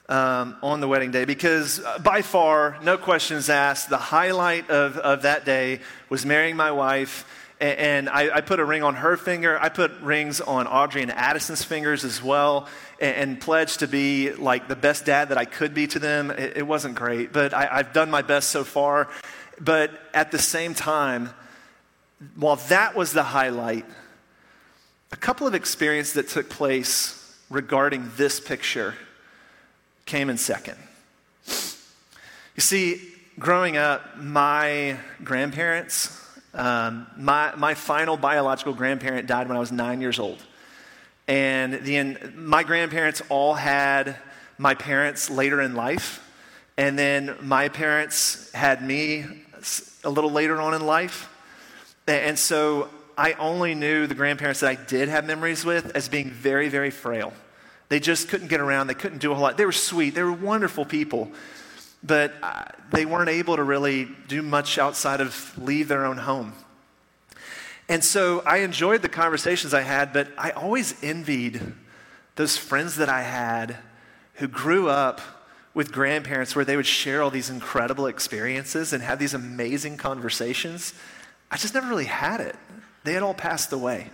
um, 0.10 0.58
on 0.62 0.82
the 0.82 0.88
wedding 0.88 1.12
day 1.12 1.24
because, 1.26 1.80
uh, 1.80 1.98
by 2.00 2.22
far, 2.22 2.78
no 2.84 2.98
questions 2.98 3.50
asked, 3.50 3.90
the 3.90 3.98
highlight 3.98 4.70
of, 4.70 4.98
of 4.98 5.22
that 5.22 5.46
day 5.46 5.80
was 6.10 6.26
marrying 6.26 6.56
my 6.56 6.72
wife. 6.72 7.26
And, 7.60 8.10
I, 8.10 8.36
I, 8.36 8.42
put 8.42 8.60
a 8.60 8.66
ring 8.66 8.84
on 8.84 8.96
her 8.96 9.16
finger. 9.16 9.58
I 9.58 9.70
put 9.70 9.92
rings 10.02 10.42
on 10.42 10.68
Audrey 10.68 11.02
and 11.02 11.12
Addison's 11.12 11.64
fingers 11.64 12.04
as 12.04 12.22
well, 12.22 12.68
and, 13.00 13.16
and 13.16 13.42
pledged 13.42 13.80
to 13.80 13.88
be 13.88 14.34
like 14.34 14.68
the 14.68 14.76
best 14.76 15.06
dad 15.06 15.30
that 15.30 15.38
I 15.38 15.46
could 15.46 15.74
be 15.74 15.88
to 15.88 16.00
them. 16.00 16.30
It, 16.32 16.58
it 16.58 16.68
wasn't 16.68 16.96
great, 16.96 17.32
but 17.32 17.54
I, 17.54 17.70
I've 17.72 17.94
done 17.94 18.12
my 18.12 18.22
best 18.22 18.50
so 18.50 18.66
far. 18.66 19.08
But 19.62 19.92
at 20.14 20.32
the 20.32 20.40
same 20.40 20.74
time, 20.74 21.30
while 22.36 22.58
that 22.68 22.96
was 22.96 23.14
the 23.14 23.24
highlight, 23.24 23.86
a 25.14 25.16
couple 25.16 25.46
of 25.46 25.54
experiences 25.54 26.14
that 26.14 26.28
took 26.28 26.50
place 26.50 27.38
regarding 27.52 28.10
this 28.18 28.40
picture 28.40 28.96
came 30.08 30.28
in 30.28 30.38
second. 30.38 30.76
You 32.56 32.62
see, 32.62 33.00
growing 33.38 33.78
up, 33.78 34.18
my 34.18 34.98
grandparents, 35.24 36.20
um, 36.56 37.06
my, 37.16 37.54
my 37.56 37.76
final 37.76 38.18
biological 38.18 38.74
grandparent 38.74 39.28
died 39.28 39.48
when 39.48 39.56
I 39.56 39.60
was 39.60 39.72
nine 39.72 40.02
years 40.02 40.18
old. 40.18 40.40
And 41.28 41.74
the, 41.86 42.18
my 42.36 42.64
grandparents 42.64 43.22
all 43.30 43.54
had 43.54 44.16
my 44.58 44.74
parents 44.74 45.30
later 45.30 45.62
in 45.62 45.76
life. 45.76 46.28
And 46.76 46.98
then 46.98 47.38
my 47.40 47.70
parents 47.70 48.52
had 48.54 48.84
me 48.84 49.26
a 50.04 50.10
little 50.10 50.32
later 50.32 50.60
on 50.60 50.74
in 50.74 50.84
life. 50.88 51.30
And 52.08 52.38
so 52.38 52.90
I 53.18 53.34
only 53.34 53.76
knew 53.76 54.08
the 54.08 54.16
grandparents 54.16 54.62
that 54.62 54.70
I 54.70 54.76
did 54.76 55.10
have 55.10 55.26
memories 55.26 55.64
with 55.64 55.96
as 55.96 56.10
being 56.10 56.30
very, 56.30 56.70
very 56.70 56.90
frail. 56.90 57.34
They 57.90 58.00
just 58.00 58.28
couldn't 58.28 58.48
get 58.48 58.60
around. 58.60 58.88
They 58.88 58.94
couldn't 58.94 59.20
do 59.20 59.32
a 59.32 59.36
whole 59.36 59.44
lot. 59.44 59.58
They 59.58 59.66
were 59.66 59.72
sweet. 59.72 60.16
They 60.16 60.24
were 60.24 60.32
wonderful 60.32 60.86
people. 60.86 61.32
But 62.04 62.34
uh, 62.42 62.66
they 62.92 63.06
weren't 63.06 63.30
able 63.30 63.56
to 63.56 63.64
really 63.64 64.10
do 64.28 64.42
much 64.42 64.78
outside 64.78 65.22
of 65.22 65.54
leave 65.58 65.88
their 65.88 66.06
own 66.06 66.18
home. 66.18 66.54
And 67.90 68.04
so 68.04 68.42
I 68.46 68.58
enjoyed 68.58 69.02
the 69.02 69.10
conversations 69.10 69.74
I 69.74 69.82
had, 69.82 70.14
but 70.14 70.30
I 70.38 70.52
always 70.52 71.02
envied 71.04 71.62
those 72.36 72.58
friends 72.58 72.96
that 72.96 73.10
I 73.10 73.22
had 73.22 73.78
who 74.36 74.48
grew 74.48 74.90
up 74.90 75.22
with 75.74 75.92
grandparents 75.92 76.56
where 76.56 76.66
they 76.66 76.76
would 76.76 76.86
share 76.86 77.22
all 77.22 77.30
these 77.30 77.50
incredible 77.50 78.08
experiences 78.08 78.94
and 78.94 79.04
have 79.04 79.20
these 79.20 79.34
amazing 79.34 79.98
conversations. 79.98 80.94
I 81.52 81.58
just 81.58 81.74
never 81.74 81.88
really 81.88 82.06
had 82.06 82.42
it. 82.42 82.56
They 83.04 83.14
had 83.14 83.24
all 83.24 83.34
passed 83.34 83.72
away. 83.74 84.10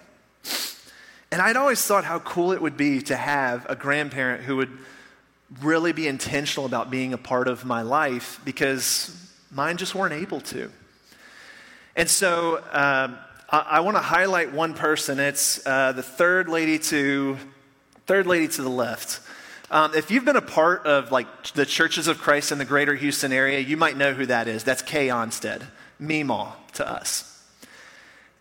And 1.32 1.41
I'd 1.41 1.56
always 1.56 1.84
thought 1.86 2.06
how 2.06 2.19
cool 2.19 2.52
it 2.52 2.62
would 2.62 2.75
be 2.75 3.02
to 3.04 3.15
have 3.15 3.65
a 3.69 3.75
grandparent 3.75 4.43
who 4.43 4.56
would 4.58 4.78
really 5.62 5.93
be 5.93 6.08
intentional 6.08 6.65
about 6.65 6.89
being 6.89 7.13
a 7.13 7.17
part 7.17 7.47
of 7.47 7.65
my 7.65 7.82
life 7.82 8.39
because 8.45 9.15
mine 9.52 9.78
just 9.78 9.93
weren't 9.93 10.13
able 10.13 10.41
to. 10.41 10.71
And 11.95 12.10
so 12.10 12.58
um, 12.71 13.17
I, 13.49 13.60
I 13.60 13.80
want 13.82 13.97
to 13.97 14.02
highlight 14.02 14.54
one 14.54 14.73
person. 14.73 15.19
It's 15.19 15.65
uh, 15.65 15.91
the 15.91 16.04
third 16.04 16.49
lady 16.49 16.80
to 16.80 17.38
third 18.08 18.25
lady 18.25 18.47
to 18.47 18.62
the 18.63 18.69
left. 18.69 19.19
Um, 19.69 19.93
if 19.93 20.10
you've 20.10 20.25
been 20.25 20.36
a 20.36 20.41
part 20.41 20.88
of 20.88 21.12
like 21.12 21.28
the 21.54 21.65
churches 21.65 22.08
of 22.08 22.17
Christ 22.17 22.52
in 22.52 22.58
the 22.58 22.65
greater 22.65 22.95
Houston 22.95 23.32
area, 23.32 23.60
you 23.60 23.78
might 23.78 23.97
know 23.97 24.13
who 24.13 24.25
that 24.25 24.47
is. 24.47 24.63
That's 24.63 24.82
Kay 24.82 25.10
Onstead, 25.10 25.63
Meemaw 26.02 26.54
to 26.73 26.89
us. 26.89 27.28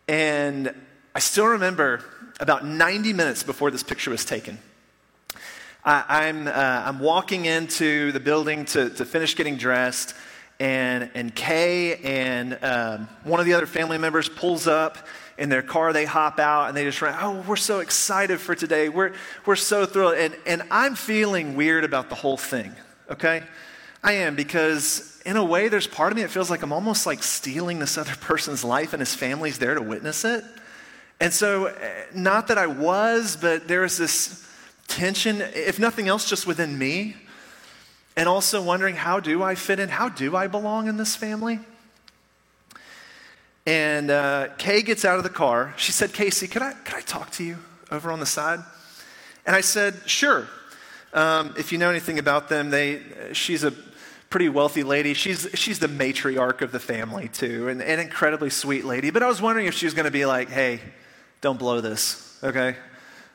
And 0.08 0.74
I 1.14 1.18
still 1.18 1.46
remember 1.46 2.02
about 2.40 2.64
90 2.64 3.12
minutes 3.12 3.42
before 3.42 3.70
this 3.70 3.82
picture 3.82 4.10
was 4.10 4.24
taken. 4.24 4.58
I, 5.84 6.28
am 6.28 6.46
I'm, 6.46 6.48
uh, 6.48 6.52
I'm 6.86 6.98
walking 6.98 7.44
into 7.44 8.12
the 8.12 8.20
building 8.20 8.64
to, 8.66 8.90
to 8.90 9.04
finish 9.04 9.36
getting 9.36 9.56
dressed, 9.56 10.14
and, 10.60 11.10
and 11.14 11.34
Kay 11.34 11.96
and 11.96 12.58
um, 12.62 13.08
one 13.22 13.38
of 13.38 13.46
the 13.46 13.54
other 13.54 13.66
family 13.66 13.98
members 13.98 14.28
pulls 14.28 14.66
up 14.66 14.98
in 15.36 15.50
their 15.50 15.62
car. 15.62 15.92
They 15.92 16.04
hop 16.04 16.40
out 16.40 16.68
and 16.68 16.76
they 16.76 16.84
just 16.84 17.00
run, 17.00 17.16
Oh, 17.20 17.44
we're 17.46 17.56
so 17.56 17.78
excited 17.80 18.40
for 18.40 18.54
today. 18.54 18.88
We're, 18.88 19.12
we're 19.46 19.56
so 19.56 19.86
thrilled. 19.86 20.14
And, 20.14 20.36
and 20.46 20.62
I'm 20.70 20.94
feeling 20.94 21.54
weird 21.54 21.84
about 21.84 22.08
the 22.08 22.16
whole 22.16 22.36
thing, 22.36 22.72
okay? 23.08 23.44
I 24.02 24.12
am 24.12 24.36
because, 24.36 25.20
in 25.26 25.36
a 25.36 25.44
way, 25.44 25.68
there's 25.68 25.86
part 25.86 26.12
of 26.12 26.16
me 26.16 26.22
that 26.22 26.30
feels 26.30 26.50
like 26.50 26.62
I'm 26.62 26.72
almost 26.72 27.06
like 27.06 27.22
stealing 27.22 27.78
this 27.78 27.98
other 27.98 28.14
person's 28.20 28.64
life 28.64 28.92
and 28.92 29.00
his 29.00 29.14
family's 29.14 29.58
there 29.58 29.74
to 29.74 29.82
witness 29.82 30.24
it. 30.24 30.44
And 31.20 31.32
so, 31.32 31.66
eh, 31.66 32.04
not 32.14 32.48
that 32.48 32.58
I 32.58 32.66
was, 32.66 33.36
but 33.36 33.66
there 33.66 33.80
was 33.80 33.98
this 33.98 34.46
tension, 34.86 35.40
if 35.40 35.78
nothing 35.78 36.08
else, 36.08 36.28
just 36.28 36.46
within 36.46 36.78
me. 36.78 37.16
And 38.16 38.28
also 38.28 38.62
wondering, 38.62 38.96
how 38.96 39.20
do 39.20 39.42
I 39.42 39.54
fit 39.54 39.78
in? 39.78 39.88
How 39.88 40.08
do 40.08 40.34
I 40.34 40.48
belong 40.48 40.88
in 40.88 40.96
this 40.96 41.14
family? 41.14 41.60
And 43.66 44.10
uh, 44.10 44.48
Kay 44.58 44.82
gets 44.82 45.04
out 45.04 45.18
of 45.18 45.24
the 45.24 45.30
car. 45.30 45.74
She 45.76 45.92
said, 45.92 46.12
Casey, 46.12 46.48
could 46.48 46.62
I, 46.62 46.72
could 46.72 46.94
I 46.94 47.00
talk 47.02 47.30
to 47.32 47.44
you 47.44 47.58
over 47.90 48.10
on 48.10 48.18
the 48.18 48.26
side? 48.26 48.60
And 49.44 49.54
I 49.54 49.60
said, 49.60 49.94
sure. 50.06 50.48
Um, 51.12 51.54
if 51.56 51.72
you 51.72 51.78
know 51.78 51.90
anything 51.90 52.18
about 52.18 52.48
them, 52.48 52.70
they, 52.70 53.02
she's 53.32 53.64
a 53.64 53.72
pretty 54.30 54.48
wealthy 54.48 54.82
lady. 54.82 55.14
She's, 55.14 55.48
she's 55.54 55.78
the 55.78 55.88
matriarch 55.88 56.60
of 56.60 56.72
the 56.72 56.80
family, 56.80 57.28
too, 57.28 57.68
and 57.68 57.80
an 57.80 57.98
incredibly 57.98 58.50
sweet 58.50 58.84
lady. 58.84 59.10
But 59.10 59.22
I 59.22 59.26
was 59.26 59.40
wondering 59.40 59.66
if 59.66 59.74
she 59.74 59.86
was 59.86 59.94
going 59.94 60.04
to 60.04 60.10
be 60.10 60.26
like, 60.26 60.50
hey, 60.50 60.80
don't 61.40 61.58
blow 61.58 61.80
this, 61.80 62.38
okay? 62.42 62.76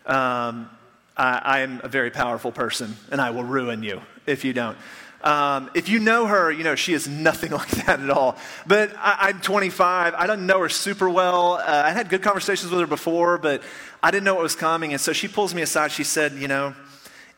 Um, 0.06 0.70
I, 1.16 1.60
am 1.60 1.82
a 1.84 1.88
very 1.88 2.12
powerful 2.12 2.52
person, 2.52 2.96
and 3.12 3.22
I 3.22 3.32
will 3.32 3.44
ruin 3.44 3.84
you 3.84 4.02
if 4.26 4.44
you 4.44 4.54
don't. 4.54 4.78
Um, 5.24 5.72
if 5.74 5.88
you 5.88 6.00
know 6.00 6.26
her, 6.26 6.52
you 6.52 6.66
know 6.66 6.76
she 6.76 6.94
is 6.94 7.08
nothing 7.08 7.52
like 7.54 7.70
that 7.86 8.00
at 8.00 8.10
all. 8.10 8.38
But 8.68 8.94
I, 8.98 9.30
am 9.30 9.40
25. 9.40 10.16
I 10.16 10.28
don't 10.28 10.46
know 10.46 10.60
her 10.60 10.70
super 10.70 11.10
well. 11.10 11.54
Uh, 11.54 11.84
I 11.86 11.92
had 11.92 12.10
good 12.10 12.22
conversations 12.22 12.72
with 12.72 12.82
her 12.82 12.88
before, 12.88 13.38
but 13.38 13.64
I 14.02 14.12
didn't 14.12 14.26
know 14.26 14.34
what 14.34 14.44
was 14.44 14.56
coming. 14.56 14.92
And 14.92 15.00
so 15.00 15.14
she 15.14 15.28
pulls 15.28 15.54
me 15.54 15.62
aside. 15.62 15.92
She 15.92 16.04
said, 16.04 16.34
You 16.34 16.50
know, 16.50 16.76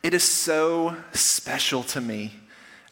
it 0.02 0.14
is 0.14 0.22
so 0.22 0.96
special 1.12 1.82
to 1.84 2.00
me. 2.00 2.32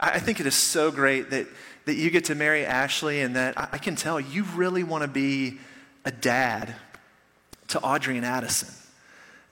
I, 0.00 0.18
think 0.18 0.40
it 0.40 0.46
is 0.46 0.54
so 0.54 0.90
great 0.90 1.30
that, 1.30 1.46
that 1.84 1.94
you 1.94 2.10
get 2.10 2.26
to 2.26 2.34
marry 2.34 2.66
Ashley 2.66 3.20
and 3.20 3.36
that 3.36 3.54
I, 3.56 3.78
can 3.78 3.96
tell 3.96 4.20
you 4.20 4.44
really 4.54 4.82
want 4.82 5.02
to 5.02 5.08
be 5.08 5.58
a 6.04 6.10
dad 6.10 6.74
to 7.68 7.80
Audrey 7.80 8.16
and 8.16 8.26
Addison. 8.26 8.74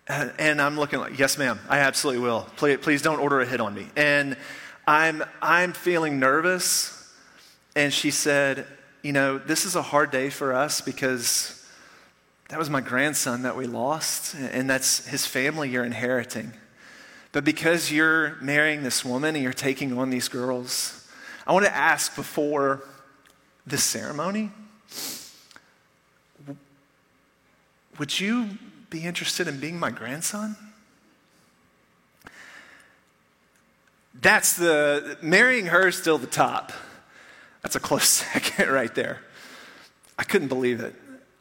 And, 0.09 0.33
and 0.39 0.61
I'm 0.61 0.77
looking 0.77 0.99
like, 0.99 1.19
yes, 1.19 1.39
ma'am, 1.39 1.59
I 1.69 1.79
absolutely 1.79 2.23
will. 2.23 2.47
Please, 2.57 2.79
please 2.83 3.03
don't 3.03 3.21
order 3.21 3.41
a 3.41 3.47
hit 3.47 3.61
on 3.61 3.75
me. 3.75 3.87
And 3.97 4.37
I'm, 4.87 5.23
I'm 5.41 5.73
feeling 5.73 6.19
nervous. 6.19 7.13
And 7.77 7.93
she 7.93 8.11
said, 8.11 8.67
you 9.03 9.13
know, 9.13 9.39
this 9.39 9.65
is 9.65 9.77
a 9.77 9.83
hard 9.83 10.11
day 10.11 10.29
for 10.29 10.53
us 10.53 10.81
because 10.81 11.63
that 12.49 12.59
was 12.59 12.69
my 12.69 12.83
grandson 12.83 13.43
that 13.43 13.57
we 13.57 13.67
lost, 13.67 14.35
and 14.35 14.69
that's 14.69 15.07
his 15.07 15.27
family 15.27 15.71
you're 15.71 15.87
inheriting. 15.87 16.53
But 17.33 17.45
because 17.45 17.91
you're 17.91 18.37
marrying 18.41 18.83
this 18.83 19.05
woman 19.05 19.35
and 19.35 19.43
you're 19.43 19.53
taking 19.53 19.97
on 19.99 20.11
these 20.11 20.29
girls, 20.29 21.09
I 21.47 21.53
want 21.53 21.65
to 21.65 21.75
ask 21.75 22.15
before 22.15 22.85
this 23.67 23.83
ceremony 23.83 24.51
would 27.99 28.19
you 28.19 28.49
be 28.91 29.05
interested 29.05 29.47
in 29.47 29.61
being 29.61 29.79
my 29.79 29.91
grandson? 29.91 30.57
That's 34.21 34.55
the, 34.55 35.19
marrying 35.23 35.67
her 35.67 35.89
is 35.89 35.97
still 35.97 36.19
the 36.19 36.27
top. 36.27 36.73
That's 37.63 37.77
a 37.77 37.81
close 37.81 38.09
second 38.09 38.71
right 38.71 38.95
there. 38.95 39.21
I 40.19 40.25
couldn't 40.25 40.49
believe 40.49 40.81
it. 40.81 40.95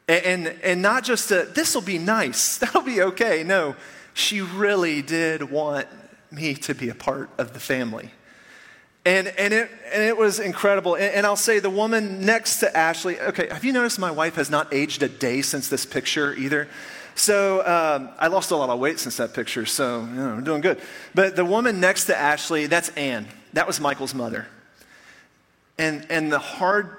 And, 0.08 0.48
and, 0.48 0.60
and 0.64 0.82
not 0.82 1.04
just 1.04 1.32
a, 1.32 1.48
this 1.54 1.76
will 1.76 1.82
be 1.82 1.98
nice, 1.98 2.58
that'll 2.60 2.82
be 2.82 3.02
okay. 3.02 3.44
No, 3.44 3.76
she 4.14 4.42
really 4.42 5.02
did 5.02 5.44
want 5.50 5.88
me 6.32 6.54
to 6.56 6.74
be 6.74 6.90
a 6.90 6.96
part 6.96 7.30
of 7.38 7.54
the 7.54 7.60
family. 7.60 8.12
And, 9.04 9.28
and, 9.28 9.54
it, 9.54 9.70
and 9.92 10.04
it 10.04 10.16
was 10.16 10.40
incredible. 10.40 10.96
And, 10.96 11.06
and, 11.16 11.26
I'll 11.26 11.36
say 11.36 11.60
the 11.60 11.72
woman 11.72 12.24
next 12.24 12.58
to 12.58 12.76
Ashley, 12.78 13.20
okay, 13.20 13.48
have 13.50 13.66
you 13.66 13.74
noticed 13.74 13.98
my 13.98 14.12
wife 14.12 14.36
has 14.36 14.52
not 14.52 14.72
aged 14.72 15.02
a 15.02 15.10
day 15.10 15.42
since 15.42 15.70
this 15.70 15.88
picture 15.88 16.36
either? 16.36 16.68
So 17.16 17.66
um, 17.66 18.10
I 18.20 18.28
lost 18.28 18.52
a 18.52 18.56
lot 18.56 18.70
of 18.70 18.80
weight 18.80 19.00
since 19.00 19.18
that 19.18 19.34
picture, 19.34 19.66
so 19.66 20.02
you 20.02 20.06
know, 20.06 20.30
I'm 20.30 20.44
doing 20.44 20.62
good. 20.62 20.80
But 21.16 21.36
the 21.36 21.44
woman 21.44 21.80
next 21.80 22.06
to 22.06 22.18
Ashley, 22.18 22.68
that's 22.68 22.90
Anne. 22.90 23.28
That 23.54 23.66
was 23.66 23.80
Michael's 23.80 24.14
mother. 24.14 24.48
And, 25.78 26.06
and 26.10 26.32
the 26.32 26.40
hard 26.40 26.96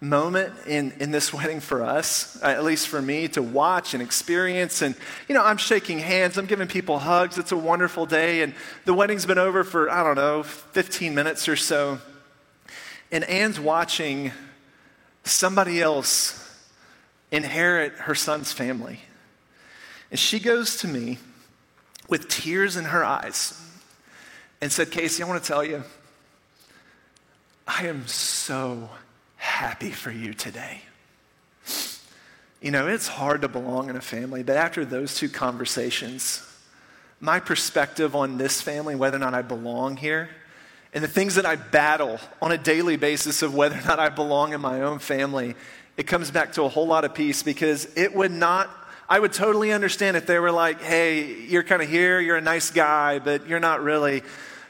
moment 0.00 0.54
in, 0.66 0.92
in 0.98 1.10
this 1.10 1.32
wedding 1.34 1.60
for 1.60 1.82
us, 1.82 2.38
uh, 2.42 2.46
at 2.46 2.64
least 2.64 2.88
for 2.88 3.00
me, 3.00 3.28
to 3.28 3.42
watch 3.42 3.94
and 3.94 4.02
experience. 4.02 4.82
And, 4.82 4.94
you 5.28 5.34
know, 5.34 5.44
I'm 5.44 5.58
shaking 5.58 5.98
hands, 5.98 6.38
I'm 6.38 6.46
giving 6.46 6.68
people 6.68 6.98
hugs. 6.98 7.38
It's 7.38 7.52
a 7.52 7.56
wonderful 7.56 8.06
day. 8.06 8.42
And 8.42 8.54
the 8.84 8.94
wedding's 8.94 9.26
been 9.26 9.38
over 9.38 9.64
for, 9.64 9.90
I 9.90 10.02
don't 10.02 10.16
know, 10.16 10.42
15 10.42 11.14
minutes 11.14 11.48
or 11.48 11.56
so. 11.56 11.98
And 13.12 13.24
Anne's 13.24 13.60
watching 13.60 14.32
somebody 15.24 15.80
else 15.80 16.36
inherit 17.30 17.92
her 17.92 18.14
son's 18.14 18.52
family. 18.52 19.00
And 20.10 20.18
she 20.18 20.40
goes 20.40 20.76
to 20.78 20.88
me 20.88 21.18
with 22.08 22.28
tears 22.28 22.76
in 22.76 22.86
her 22.86 23.04
eyes. 23.04 23.56
and 24.60 24.70
said, 24.70 24.90
Casey, 24.90 25.22
I 25.22 25.26
want 25.26 25.42
to 25.42 25.46
tell 25.46 25.64
you, 25.64 25.82
I 27.66 27.86
am 27.86 28.06
so 28.06 28.90
happy 29.60 29.90
for 29.90 30.10
you 30.10 30.32
today. 30.32 30.80
You 32.62 32.70
know, 32.70 32.88
it's 32.88 33.06
hard 33.06 33.42
to 33.42 33.48
belong 33.48 33.90
in 33.90 33.96
a 33.96 34.00
family, 34.00 34.42
but 34.42 34.56
after 34.56 34.86
those 34.86 35.14
two 35.14 35.28
conversations, 35.28 36.42
my 37.20 37.40
perspective 37.40 38.16
on 38.16 38.38
this 38.38 38.62
family, 38.62 38.94
whether 38.94 39.18
or 39.18 39.20
not 39.20 39.34
I 39.34 39.42
belong 39.42 39.98
here, 39.98 40.30
and 40.94 41.04
the 41.04 41.08
things 41.08 41.34
that 41.34 41.44
I 41.44 41.56
battle 41.56 42.18
on 42.40 42.52
a 42.52 42.56
daily 42.56 42.96
basis 42.96 43.42
of 43.42 43.54
whether 43.54 43.76
or 43.76 43.82
not 43.82 43.98
I 43.98 44.08
belong 44.08 44.54
in 44.54 44.62
my 44.62 44.80
own 44.80 44.98
family, 44.98 45.54
it 45.98 46.04
comes 46.04 46.30
back 46.30 46.54
to 46.54 46.62
a 46.62 46.68
whole 46.70 46.86
lot 46.86 47.04
of 47.04 47.12
peace 47.12 47.42
because 47.42 47.86
it 47.98 48.14
would 48.14 48.32
not, 48.32 48.70
I 49.10 49.20
would 49.20 49.34
totally 49.34 49.74
understand 49.74 50.16
if 50.16 50.24
they 50.24 50.38
were 50.38 50.52
like, 50.52 50.80
hey, 50.80 51.34
you're 51.42 51.64
kind 51.64 51.82
of 51.82 51.90
here, 51.90 52.18
you're 52.18 52.38
a 52.38 52.40
nice 52.40 52.70
guy, 52.70 53.18
but 53.18 53.46
you're 53.46 53.60
not 53.60 53.82
really. 53.82 54.22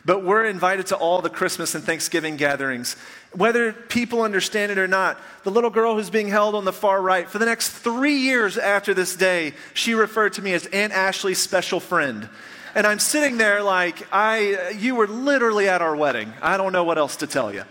But 0.05 0.25
we're 0.25 0.47
invited 0.47 0.87
to 0.87 0.97
all 0.97 1.21
the 1.21 1.29
Christmas 1.29 1.75
and 1.75 1.85
Thanksgiving 1.85 2.37
gatherings. 2.37 2.97
Whether 3.33 3.73
people 3.73 4.23
understand 4.23 4.73
it 4.73 4.79
or 4.79 4.89
not, 4.89 5.19
the 5.45 5.51
little 5.51 5.71
girl 5.71 5.95
who's 5.95 6.11
being 6.11 6.29
held 6.29 6.55
on 6.55 6.65
the 6.65 6.73
far 6.73 7.01
right, 7.03 7.29
for 7.29 7.39
the 7.39 7.47
next 7.47 7.71
three 7.71 8.17
years 8.17 8.57
after 8.57 8.95
this 8.95 9.15
day, 9.15 9.53
she 9.75 9.95
referred 9.95 10.33
to 10.35 10.43
me 10.43 10.55
as 10.55 10.67
Aunt 10.67 10.93
Ashley's 10.93 11.39
special 11.39 11.81
friend. 11.81 12.29
And 12.75 12.87
I'm 12.87 12.99
sitting 12.99 13.37
there 13.37 13.63
like, 13.63 14.07
I, 14.13 14.71
you 14.79 14.95
were 14.95 15.07
literally 15.07 15.69
at 15.69 15.83
our 15.83 15.95
wedding. 15.95 16.33
I 16.41 16.57
don't 16.57 16.73
know 16.73 16.85
what 16.85 16.99
else 16.99 17.17
to 17.17 17.27
tell 17.27 17.53
you. 17.53 17.65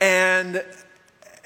And 0.00 0.64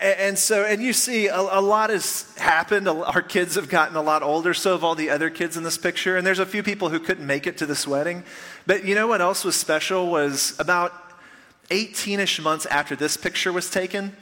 and 0.02 0.38
so, 0.38 0.64
and 0.64 0.82
you 0.82 0.92
see, 0.92 1.28
a, 1.28 1.38
a, 1.38 1.60
lot 1.60 1.90
has 1.90 2.26
happened. 2.36 2.88
Our 2.88 3.22
kids 3.22 3.54
have 3.54 3.68
gotten 3.68 3.96
a 3.96 4.02
lot 4.02 4.22
older, 4.22 4.52
so 4.52 4.72
have 4.72 4.82
all 4.82 4.96
the 4.96 5.10
other 5.10 5.30
kids 5.30 5.56
in 5.56 5.62
this 5.62 5.78
picture. 5.78 6.16
And 6.16 6.26
there's 6.26 6.40
a 6.40 6.46
few 6.46 6.64
people 6.64 6.88
who 6.88 6.98
couldn't 6.98 7.26
make 7.26 7.46
it 7.46 7.56
to 7.58 7.66
this 7.66 7.86
wedding. 7.86 8.24
But 8.66 8.84
you 8.84 8.96
know 8.96 9.06
what 9.06 9.20
else 9.20 9.44
was 9.44 9.54
special 9.54 10.10
was 10.10 10.56
about 10.58 10.92
18 11.70 12.18
ish 12.18 12.40
months 12.40 12.66
after 12.66 12.96
this 12.96 13.16
picture 13.16 13.52
was 13.52 13.70
taken, 13.70 14.16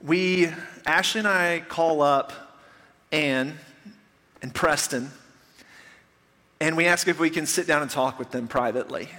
we, 0.00 0.48
Ashley 0.86 1.18
and 1.20 1.28
I, 1.28 1.62
call 1.68 2.00
up 2.00 2.32
Anne 3.12 3.58
and 4.40 4.54
Preston, 4.54 5.10
and 6.58 6.76
we 6.76 6.86
ask 6.86 7.06
if 7.06 7.20
we 7.20 7.28
can 7.28 7.46
sit 7.46 7.66
down 7.66 7.82
and 7.82 7.90
talk 7.90 8.18
with 8.18 8.30
them 8.30 8.48
privately. 8.48 9.10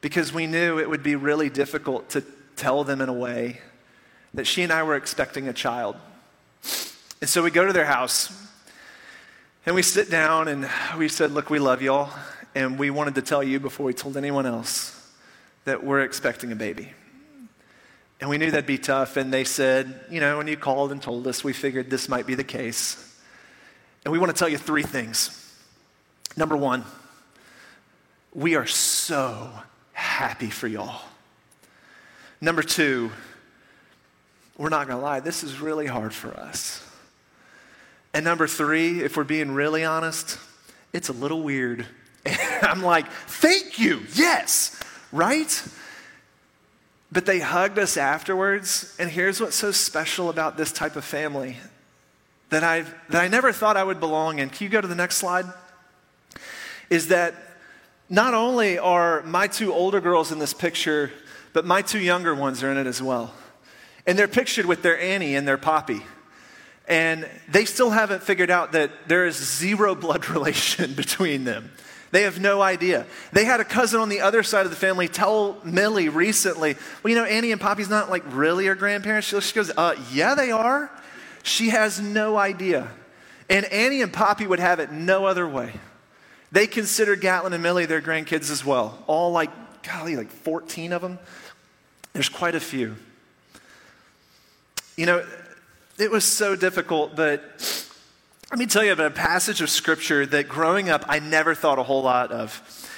Because 0.00 0.32
we 0.32 0.48
knew 0.48 0.80
it 0.80 0.90
would 0.90 1.04
be 1.04 1.14
really 1.14 1.48
difficult 1.48 2.10
to 2.10 2.24
tell 2.56 2.82
them 2.82 3.00
in 3.00 3.08
a 3.08 3.12
way 3.12 3.60
that 4.34 4.46
she 4.46 4.62
and 4.62 4.72
I 4.72 4.82
were 4.82 4.96
expecting 4.96 5.48
a 5.48 5.52
child. 5.52 5.96
And 7.20 7.28
so 7.28 7.42
we 7.42 7.50
go 7.50 7.66
to 7.66 7.72
their 7.72 7.86
house 7.86 8.32
and 9.64 9.74
we 9.74 9.82
sit 9.82 10.10
down 10.10 10.48
and 10.48 10.68
we 10.98 11.08
said, 11.08 11.30
Look, 11.30 11.50
we 11.50 11.58
love 11.58 11.82
y'all. 11.82 12.10
And 12.54 12.78
we 12.78 12.90
wanted 12.90 13.14
to 13.14 13.22
tell 13.22 13.42
you 13.42 13.60
before 13.60 13.86
we 13.86 13.94
told 13.94 14.16
anyone 14.16 14.44
else 14.44 15.10
that 15.64 15.84
we're 15.84 16.00
expecting 16.00 16.52
a 16.52 16.56
baby. 16.56 16.92
And 18.20 18.28
we 18.28 18.38
knew 18.38 18.50
that'd 18.50 18.66
be 18.66 18.78
tough. 18.78 19.16
And 19.16 19.32
they 19.32 19.44
said, 19.44 20.00
You 20.10 20.20
know, 20.20 20.38
when 20.38 20.48
you 20.48 20.56
called 20.56 20.92
and 20.92 21.00
told 21.00 21.26
us, 21.26 21.42
we 21.42 21.52
figured 21.52 21.90
this 21.90 22.08
might 22.08 22.26
be 22.26 22.34
the 22.34 22.44
case. 22.44 23.08
And 24.04 24.12
we 24.12 24.18
want 24.18 24.34
to 24.34 24.38
tell 24.38 24.48
you 24.48 24.58
three 24.58 24.82
things. 24.82 25.38
Number 26.36 26.56
one, 26.56 26.84
we 28.34 28.56
are 28.56 28.66
so 28.66 29.50
happy 29.92 30.50
for 30.50 30.66
y'all. 30.66 31.02
Number 32.40 32.62
two, 32.62 33.12
we're 34.62 34.68
not 34.68 34.86
going 34.86 34.96
to 34.96 35.02
lie, 35.02 35.18
this 35.18 35.42
is 35.42 35.60
really 35.60 35.86
hard 35.86 36.14
for 36.14 36.32
us. 36.38 36.88
And 38.14 38.24
number 38.24 38.46
three, 38.46 39.02
if 39.02 39.16
we're 39.16 39.24
being 39.24 39.50
really 39.50 39.82
honest, 39.82 40.38
it's 40.92 41.08
a 41.08 41.12
little 41.12 41.42
weird. 41.42 41.84
And 42.24 42.38
I'm 42.62 42.80
like, 42.80 43.10
thank 43.10 43.80
you, 43.80 44.02
yes, 44.14 44.80
right? 45.10 45.50
But 47.10 47.26
they 47.26 47.40
hugged 47.40 47.76
us 47.76 47.96
afterwards. 47.96 48.94
And 49.00 49.10
here's 49.10 49.40
what's 49.40 49.56
so 49.56 49.72
special 49.72 50.30
about 50.30 50.56
this 50.56 50.70
type 50.70 50.94
of 50.94 51.04
family 51.04 51.56
that, 52.50 52.62
i 52.62 52.82
that 53.08 53.20
I 53.20 53.26
never 53.26 53.50
thought 53.52 53.76
I 53.76 53.82
would 53.82 53.98
belong 53.98 54.38
in. 54.38 54.48
Can 54.48 54.64
you 54.64 54.70
go 54.70 54.80
to 54.80 54.86
the 54.86 54.94
next 54.94 55.16
slide? 55.16 55.46
Is 56.88 57.08
that 57.08 57.34
not 58.08 58.32
only 58.32 58.78
are 58.78 59.22
my 59.22 59.48
two 59.48 59.72
older 59.72 60.00
girls 60.00 60.30
in 60.30 60.38
this 60.38 60.54
picture, 60.54 61.10
but 61.52 61.64
my 61.64 61.82
two 61.82 61.98
younger 61.98 62.32
ones 62.32 62.62
are 62.62 62.70
in 62.70 62.76
it 62.76 62.86
as 62.86 63.02
well. 63.02 63.34
And 64.06 64.18
they're 64.18 64.28
pictured 64.28 64.66
with 64.66 64.82
their 64.82 64.98
Annie 64.98 65.34
and 65.36 65.46
their 65.46 65.58
Poppy. 65.58 66.02
And 66.88 67.28
they 67.48 67.64
still 67.64 67.90
haven't 67.90 68.22
figured 68.22 68.50
out 68.50 68.72
that 68.72 68.90
there 69.08 69.26
is 69.26 69.36
zero 69.36 69.94
blood 69.96 70.28
relation 70.28 70.94
between 70.96 71.44
them. 71.44 71.70
They 72.10 72.22
have 72.22 72.38
no 72.38 72.60
idea. 72.60 73.06
They 73.32 73.46
had 73.46 73.60
a 73.60 73.64
cousin 73.64 73.98
on 73.98 74.10
the 74.10 74.20
other 74.20 74.42
side 74.42 74.66
of 74.66 74.70
the 74.70 74.76
family 74.76 75.08
tell 75.08 75.58
Millie 75.64 76.10
recently, 76.10 76.76
well, 77.02 77.10
you 77.10 77.16
know, 77.16 77.24
Annie 77.24 77.52
and 77.52 77.60
Poppy's 77.60 77.88
not 77.88 78.10
like 78.10 78.22
really 78.26 78.66
her 78.66 78.74
grandparents. 78.74 79.28
She 79.28 79.54
goes, 79.54 79.70
uh, 79.70 79.96
yeah, 80.12 80.34
they 80.34 80.50
are. 80.50 80.90
She 81.42 81.70
has 81.70 82.00
no 82.00 82.36
idea. 82.36 82.88
And 83.48 83.64
Annie 83.66 84.02
and 84.02 84.12
Poppy 84.12 84.46
would 84.46 84.60
have 84.60 84.78
it 84.78 84.92
no 84.92 85.24
other 85.24 85.48
way. 85.48 85.72
They 86.52 86.66
consider 86.66 87.16
Gatlin 87.16 87.54
and 87.54 87.62
Millie 87.62 87.86
their 87.86 88.02
grandkids 88.02 88.50
as 88.50 88.62
well. 88.62 89.02
All 89.06 89.32
like, 89.32 89.50
golly, 89.82 90.16
like 90.16 90.30
14 90.30 90.92
of 90.92 91.00
them. 91.00 91.18
There's 92.12 92.28
quite 92.28 92.54
a 92.54 92.60
few. 92.60 92.96
You 94.96 95.06
know, 95.06 95.26
it 95.98 96.10
was 96.10 96.22
so 96.24 96.54
difficult, 96.54 97.16
but 97.16 97.42
let 98.50 98.58
me 98.58 98.66
tell 98.66 98.84
you 98.84 98.92
about 98.92 99.06
a 99.06 99.14
passage 99.14 99.62
of 99.62 99.70
scripture 99.70 100.26
that 100.26 100.48
growing 100.48 100.90
up 100.90 101.06
I 101.08 101.18
never 101.18 101.54
thought 101.54 101.78
a 101.78 101.82
whole 101.82 102.02
lot 102.02 102.30
of. 102.30 102.88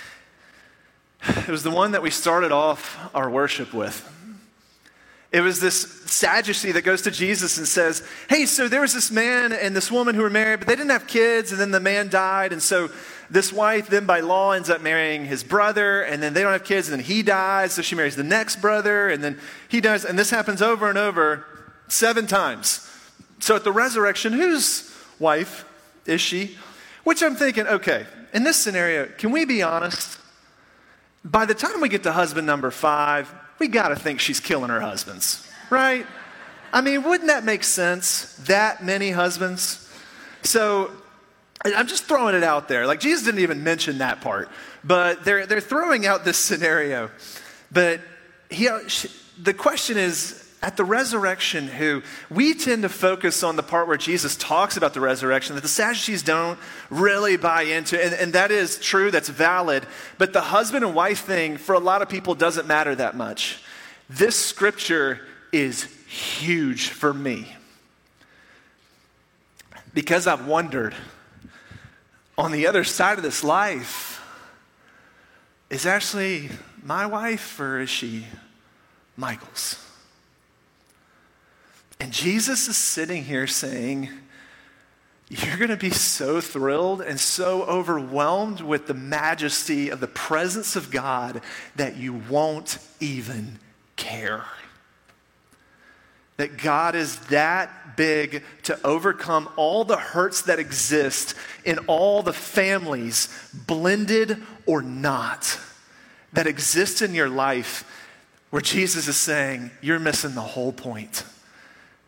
It 1.27 1.49
was 1.49 1.63
the 1.63 1.71
one 1.71 1.93
that 1.93 2.03
we 2.03 2.11
started 2.11 2.51
off 2.51 2.99
our 3.15 3.31
worship 3.31 3.73
with. 3.73 4.11
It 5.31 5.41
was 5.41 5.61
this 5.61 5.83
Sadducee 6.07 6.73
that 6.73 6.83
goes 6.83 7.03
to 7.03 7.13
Jesus 7.13 7.59
and 7.59 7.67
says, 7.67 8.07
Hey, 8.29 8.45
so 8.47 8.67
there 8.67 8.81
was 8.81 8.93
this 8.93 9.13
man 9.13 9.53
and 9.53 9.75
this 9.75 9.91
woman 9.91 10.17
who 10.17 10.23
were 10.23 10.31
married, 10.31 10.61
but 10.61 10.69
they 10.69 10.77
didn't 10.77 10.91
have 10.91 11.07
kids, 11.07 11.53
and 11.53 11.61
then 11.61 11.71
the 11.71 11.81
man 11.81 12.09
died. 12.09 12.53
And 12.53 12.63
so 12.63 12.91
this 13.31 13.53
wife, 13.53 13.87
then 13.87 14.05
by 14.05 14.21
law, 14.21 14.53
ends 14.53 14.69
up 14.69 14.81
marrying 14.81 15.27
his 15.27 15.45
brother, 15.45 16.03
and 16.03 16.21
then 16.21 16.35
they 16.35 16.43
don't 16.43 16.53
have 16.53 16.65
kids, 16.65 16.89
and 16.89 16.99
then 16.99 17.07
he 17.07 17.23
dies. 17.23 17.73
So 17.73 17.83
she 17.83 17.95
marries 17.95 18.17
the 18.17 18.25
next 18.25 18.61
brother, 18.61 19.09
and 19.09 19.23
then 19.23 19.39
he 19.69 19.81
dies. 19.81 20.05
And 20.05 20.19
this 20.19 20.31
happens 20.31 20.61
over 20.61 20.89
and 20.89 20.99
over 20.99 21.47
seven 21.89 22.27
times. 22.27 22.91
So 23.41 23.57
at 23.57 23.65
the 23.65 23.73
resurrection, 23.73 24.33
whose 24.33 24.91
wife 25.19 25.65
is 26.07 26.21
she? 26.21 26.57
Which 27.05 27.23
I'm 27.23 27.37
thinking, 27.37 27.67
okay, 27.67 28.07
in 28.33 28.43
this 28.45 28.57
scenario, 28.57 29.07
can 29.07 29.31
we 29.31 29.45
be 29.45 29.63
honest? 29.63 30.19
By 31.25 31.47
the 31.47 31.55
time 31.55 31.81
we 31.81 31.89
get 31.89 32.03
to 32.05 32.13
husband 32.13 32.47
number 32.47 32.71
five, 32.71 33.33
we 33.59 33.69
got 33.69 33.89
to 33.89 33.97
think 33.97 34.21
she's 34.21 34.41
killing 34.41 34.71
her 34.71 34.81
husbands, 34.81 35.47
right? 35.71 36.07
I 36.73 36.81
mean, 36.81 37.05
wouldn't 37.05 37.29
that 37.29 37.45
make 37.45 37.65
sense? 37.65 38.35
That 38.47 38.85
many 38.85 39.11
husbands? 39.11 39.89
So 40.43 40.91
I'm 41.65 41.87
just 41.87 42.05
throwing 42.05 42.35
it 42.35 42.43
out 42.43 42.69
there. 42.69 42.87
Like, 42.87 43.01
Jesus 43.01 43.25
didn't 43.25 43.41
even 43.41 43.63
mention 43.63 43.99
that 43.99 44.21
part, 44.21 44.51
but 44.83 45.25
they're, 45.25 45.47
they're 45.47 45.61
throwing 45.61 46.05
out 46.05 46.25
this 46.25 46.37
scenario. 46.37 47.11
But 47.71 48.01
he, 48.51 48.69
the 49.39 49.55
question 49.55 49.97
is 49.97 50.44
at 50.65 50.79
the 50.79 50.85
resurrection 50.85 51.69
who 51.69 52.03
we 52.31 52.55
tend 52.55 52.81
to 52.81 52.89
focus 52.89 53.43
on 53.43 53.55
the 53.55 53.63
part 53.63 53.87
where 53.87 53.99
Jesus 53.99 54.35
talks 54.35 54.79
about 54.79 54.95
the 54.95 55.01
resurrection 55.01 55.55
that 55.57 55.61
the 55.61 55.69
Sadducees 55.69 56.23
don't 56.23 56.59
really 56.89 57.37
buy 57.37 57.65
into. 57.65 58.03
And, 58.03 58.15
and, 58.15 58.33
that 58.33 58.51
is 58.51 58.79
true, 58.79 59.11
that's 59.11 59.29
valid. 59.29 59.87
But 60.17 60.33
the 60.33 60.41
husband 60.41 60.83
and 60.83 60.95
wife 60.95 61.21
thing 61.21 61.59
for 61.59 61.75
a 61.75 61.79
lot 61.79 62.01
of 62.01 62.09
people 62.09 62.35
doesn't 62.35 62.67
matter 62.67 62.95
that 62.95 63.15
much. 63.15 63.63
This 64.09 64.43
scripture 64.43 65.21
is 65.53 65.85
huge 66.07 66.89
for 66.89 67.13
me 67.13 67.55
because 69.93 70.27
I've 70.27 70.47
wondered 70.47 70.95
on 72.39 72.53
the 72.53 72.67
other 72.67 72.85
side 72.85 73.19
of 73.19 73.23
this 73.23 73.45
life 73.45 74.23
is 75.69 75.85
Ashley 75.85 76.49
my 76.83 77.05
wife 77.05 77.61
or 77.61 77.81
is 77.81 77.91
she 77.91 78.25
Michael's? 79.15 79.84
Jesus 82.15 82.69
is 82.69 82.77
sitting 82.77 83.25
here 83.25 83.49
saying, 83.49 84.09
You're 85.29 85.57
going 85.57 85.71
to 85.71 85.77
be 85.77 85.91
so 85.91 86.41
thrilled 86.41 87.01
and 87.01 87.19
so 87.19 87.65
overwhelmed 87.65 88.61
with 88.61 88.87
the 88.87 88.95
majesty 88.95 89.89
of 89.89 89.99
the 89.99 90.07
presence 90.07 90.77
of 90.77 90.93
God 90.93 91.43
that 91.75 91.97
you 91.97 92.13
won't 92.31 92.79
even 93.01 93.59
care. 93.97 94.45
That 96.37 96.57
God 96.57 96.95
is 96.95 97.19
that 97.27 97.97
big 97.97 98.45
to 98.63 98.79
overcome 98.87 99.49
all 99.57 99.85
the 99.85 99.97
hurts 99.97 100.43
that 100.43 100.61
exist 100.61 101.35
in 101.65 101.79
all 101.89 102.23
the 102.23 102.33
families, 102.33 103.29
blended 103.67 104.41
or 104.67 104.83
not, 104.83 105.59
that 106.33 106.47
exist 106.47 107.03
in 107.03 107.13
your 107.13 107.29
life, 107.29 107.85
where 108.51 108.63
Jesus 108.63 109.09
is 109.09 109.17
saying, 109.17 109.73
You're 109.81 109.99
missing 109.99 110.37
the 110.37 110.43
whole 110.43 110.73
point. 110.73 111.25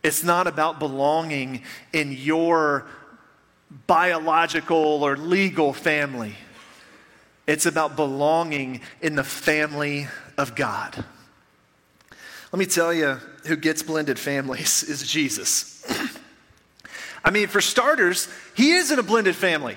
It's 0.07 0.23
not 0.23 0.47
about 0.47 0.79
belonging 0.79 1.64
in 1.92 2.12
your 2.12 2.87
biological 3.88 5.03
or 5.03 5.16
legal 5.16 5.73
family. 5.73 6.37
It's 7.49 7.66
about 7.66 7.97
belonging 7.97 8.83
in 9.01 9.16
the 9.16 9.25
family 9.25 10.07
of 10.38 10.55
God. 10.55 11.05
Let 12.53 12.59
me 12.61 12.66
tell 12.66 12.95
you 12.95 13.19
who 13.47 13.57
gets 13.57 13.83
blended 13.83 14.16
families 14.16 14.83
is 14.88 15.03
Jesus. 15.03 15.85
I 17.25 17.33
mean, 17.33 17.49
for 17.49 17.61
starters, 17.61 18.29
he 18.55 18.75
is 18.75 18.92
in 18.92 19.01
a 19.01 19.03
blended 19.03 19.35
family. 19.35 19.77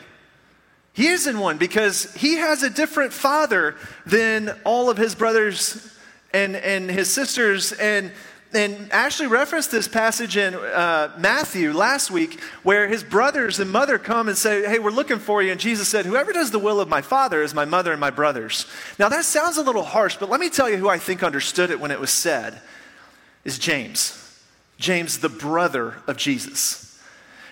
He 0.93 1.07
is 1.07 1.25
in 1.25 1.39
one 1.39 1.57
because 1.57 2.13
he 2.13 2.35
has 2.35 2.61
a 2.61 2.69
different 2.69 3.13
father 3.13 3.77
than 4.05 4.55
all 4.63 4.91
of 4.91 4.97
his 4.97 5.15
brothers 5.15 5.91
and, 6.31 6.55
and 6.55 6.87
his 6.87 7.11
sisters. 7.11 7.71
And, 7.71 8.11
and 8.51 8.91
Ashley 8.91 9.27
referenced 9.27 9.69
this 9.69 9.87
passage 9.87 10.35
in 10.35 10.55
uh, 10.55 11.13
Matthew 11.19 11.71
last 11.71 12.09
week 12.09 12.41
where 12.63 12.87
his 12.87 13.03
brothers 13.03 13.59
and 13.59 13.69
mother 13.69 13.99
come 13.99 14.27
and 14.27 14.35
say, 14.35 14.67
Hey, 14.67 14.79
we're 14.79 14.89
looking 14.89 15.19
for 15.19 15.43
you. 15.43 15.51
And 15.51 15.59
Jesus 15.59 15.87
said, 15.87 16.07
Whoever 16.07 16.33
does 16.33 16.49
the 16.49 16.57
will 16.57 16.79
of 16.79 16.89
my 16.89 17.01
father 17.01 17.43
is 17.43 17.53
my 17.53 17.65
mother 17.65 17.91
and 17.91 18.01
my 18.01 18.09
brothers. 18.09 18.65
Now, 18.97 19.07
that 19.09 19.25
sounds 19.25 19.57
a 19.57 19.61
little 19.61 19.83
harsh, 19.83 20.17
but 20.19 20.29
let 20.29 20.39
me 20.39 20.49
tell 20.49 20.67
you 20.67 20.77
who 20.77 20.89
I 20.89 20.97
think 20.97 21.21
understood 21.21 21.69
it 21.69 21.79
when 21.79 21.91
it 21.91 21.99
was 21.99 22.09
said 22.09 22.59
is 23.45 23.59
James. 23.59 24.15
James, 24.79 25.19
the 25.19 25.29
brother 25.29 25.97
of 26.07 26.17
Jesus. 26.17 26.88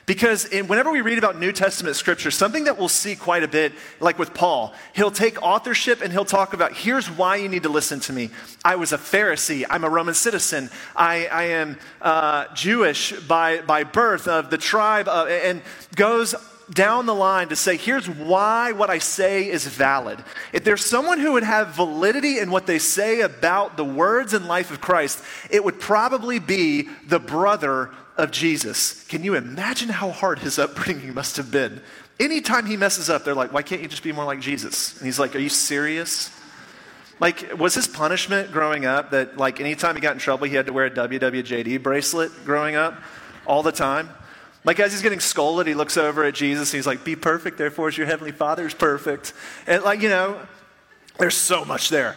Because 0.07 0.45
in, 0.45 0.67
whenever 0.67 0.89
we 0.89 1.01
read 1.01 1.17
about 1.17 1.37
New 1.37 1.51
Testament 1.51 1.97
scripture, 1.97 2.31
something 2.31 2.63
that 2.63 2.77
we'll 2.77 2.87
see 2.87 3.13
quite 3.13 3.43
a 3.43 3.47
bit, 3.47 3.73
like 3.99 4.17
with 4.17 4.33
Paul, 4.33 4.73
he'll 4.95 5.11
take 5.11 5.43
authorship 5.43 6.01
and 6.01 6.13
he'll 6.13 6.23
talk 6.23 6.53
about 6.53 6.71
here's 6.71 7.07
why 7.11 7.35
you 7.35 7.49
need 7.49 7.63
to 7.63 7.69
listen 7.69 7.99
to 7.99 8.13
me. 8.13 8.29
I 8.63 8.77
was 8.77 8.93
a 8.93 8.97
Pharisee. 8.97 9.65
I'm 9.69 9.83
a 9.83 9.89
Roman 9.89 10.13
citizen. 10.13 10.69
I, 10.95 11.27
I 11.27 11.43
am 11.43 11.77
uh, 12.01 12.45
Jewish 12.55 13.11
by, 13.27 13.59
by 13.59 13.83
birth 13.83 14.29
of 14.29 14.49
the 14.49 14.57
tribe, 14.57 15.09
of, 15.09 15.27
and 15.27 15.61
goes 15.95 16.33
down 16.73 17.05
the 17.05 17.15
line 17.15 17.49
to 17.49 17.57
say, 17.57 17.75
here's 17.75 18.09
why 18.09 18.71
what 18.71 18.89
I 18.89 18.99
say 18.99 19.49
is 19.49 19.67
valid. 19.67 20.23
If 20.53 20.63
there's 20.63 20.85
someone 20.85 21.19
who 21.19 21.33
would 21.33 21.43
have 21.43 21.75
validity 21.75 22.39
in 22.39 22.49
what 22.49 22.65
they 22.65 22.79
say 22.79 23.21
about 23.21 23.75
the 23.75 23.85
words 23.85 24.33
and 24.33 24.47
life 24.47 24.71
of 24.71 24.79
Christ, 24.79 25.21
it 25.49 25.65
would 25.65 25.81
probably 25.81 26.39
be 26.39 26.87
the 27.05 27.19
brother 27.19 27.91
of 28.17 28.31
Jesus. 28.31 29.03
Can 29.05 29.23
you 29.23 29.35
imagine 29.35 29.89
how 29.89 30.11
hard 30.11 30.39
his 30.39 30.59
upbringing 30.59 31.13
must 31.13 31.37
have 31.37 31.51
been? 31.51 31.81
Anytime 32.19 32.65
he 32.65 32.77
messes 32.77 33.09
up, 33.09 33.23
they're 33.23 33.35
like, 33.35 33.53
why 33.53 33.61
can't 33.61 33.81
you 33.81 33.87
just 33.87 34.03
be 34.03 34.11
more 34.11 34.25
like 34.25 34.39
Jesus? 34.39 34.97
And 34.97 35.05
he's 35.05 35.19
like, 35.19 35.35
are 35.35 35.39
you 35.39 35.49
serious? 35.49 36.31
Like, 37.19 37.57
was 37.57 37.75
his 37.75 37.87
punishment 37.87 38.51
growing 38.51 38.85
up 38.85 39.11
that, 39.11 39.37
like, 39.37 39.59
anytime 39.59 39.95
he 39.95 40.01
got 40.01 40.13
in 40.13 40.19
trouble, 40.19 40.45
he 40.47 40.55
had 40.55 40.67
to 40.67 40.73
wear 40.73 40.85
a 40.85 40.91
WWJD 40.91 41.81
bracelet 41.81 42.31
growing 42.45 42.75
up 42.75 42.95
all 43.45 43.63
the 43.63 43.71
time? 43.71 44.09
Like, 44.63 44.79
as 44.79 44.91
he's 44.91 45.01
getting 45.01 45.19
scolded, 45.19 45.67
he 45.67 45.73
looks 45.73 45.97
over 45.97 46.23
at 46.23 46.35
Jesus 46.35 46.73
and 46.73 46.77
he's 46.77 46.87
like, 46.87 47.03
Be 47.03 47.15
perfect, 47.15 47.57
therefore, 47.57 47.87
as 47.87 47.97
your 47.97 48.05
heavenly 48.05 48.33
Father 48.33 48.67
is 48.67 48.73
perfect. 48.73 49.33
And, 49.65 49.83
like, 49.83 50.01
you 50.01 50.09
know, 50.09 50.39
there's 51.17 51.35
so 51.35 51.65
much 51.65 51.89
there. 51.89 52.15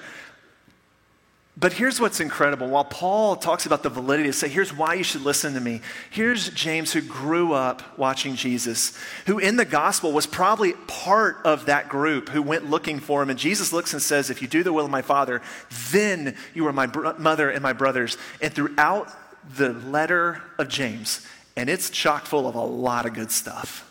But 1.60 1.74
here's 1.74 2.00
what's 2.00 2.20
incredible. 2.20 2.68
While 2.68 2.86
Paul 2.86 3.36
talks 3.36 3.66
about 3.66 3.82
the 3.82 3.90
validity 3.90 4.32
say, 4.32 4.48
here's 4.48 4.74
why 4.74 4.94
you 4.94 5.04
should 5.04 5.20
listen 5.20 5.52
to 5.52 5.60
me, 5.60 5.82
here's 6.08 6.48
James 6.48 6.90
who 6.90 7.02
grew 7.02 7.52
up 7.52 7.98
watching 7.98 8.34
Jesus, 8.34 8.98
who 9.26 9.38
in 9.38 9.56
the 9.56 9.66
gospel 9.66 10.10
was 10.10 10.26
probably 10.26 10.72
part 10.86 11.36
of 11.44 11.66
that 11.66 11.90
group 11.90 12.30
who 12.30 12.40
went 12.40 12.70
looking 12.70 12.98
for 12.98 13.22
him. 13.22 13.28
And 13.28 13.38
Jesus 13.38 13.74
looks 13.74 13.92
and 13.92 14.00
says, 14.00 14.30
If 14.30 14.40
you 14.40 14.48
do 14.48 14.62
the 14.62 14.72
will 14.72 14.86
of 14.86 14.90
my 14.90 15.02
Father, 15.02 15.42
then 15.90 16.34
you 16.54 16.66
are 16.66 16.72
my 16.72 16.86
mother 17.18 17.50
and 17.50 17.62
my 17.62 17.74
brothers. 17.74 18.16
And 18.40 18.54
throughout 18.54 19.12
the 19.56 19.74
letter 19.74 20.42
of 20.58 20.68
James, 20.68 21.26
and 21.56 21.68
it's 21.68 21.90
chock 21.90 22.24
full 22.24 22.48
of 22.48 22.54
a 22.54 22.64
lot 22.64 23.04
of 23.04 23.12
good 23.12 23.30
stuff, 23.30 23.86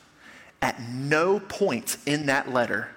at 0.59 0.81
no 0.81 1.39
point 1.39 1.97
in 2.07 2.25
that 2.25 2.51
letter 2.51 2.87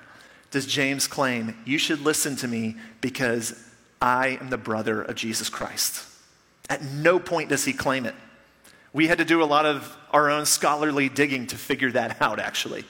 does 0.50 0.64
James 0.64 1.06
claim, 1.06 1.58
You 1.66 1.76
should 1.76 2.00
listen 2.00 2.36
to 2.36 2.48
me 2.48 2.76
because 3.02 3.68
I 4.02 4.38
am 4.40 4.50
the 4.50 4.58
brother 4.58 5.00
of 5.00 5.14
Jesus 5.14 5.48
Christ. 5.48 6.04
At 6.68 6.82
no 6.82 7.20
point 7.20 7.50
does 7.50 7.64
he 7.64 7.72
claim 7.72 8.04
it. 8.04 8.16
We 8.92 9.06
had 9.06 9.18
to 9.18 9.24
do 9.24 9.42
a 9.42 9.44
lot 9.44 9.64
of 9.64 9.96
our 10.10 10.28
own 10.28 10.44
scholarly 10.44 11.08
digging 11.08 11.46
to 11.46 11.56
figure 11.56 11.92
that 11.92 12.20
out, 12.20 12.40
actually. 12.40 12.84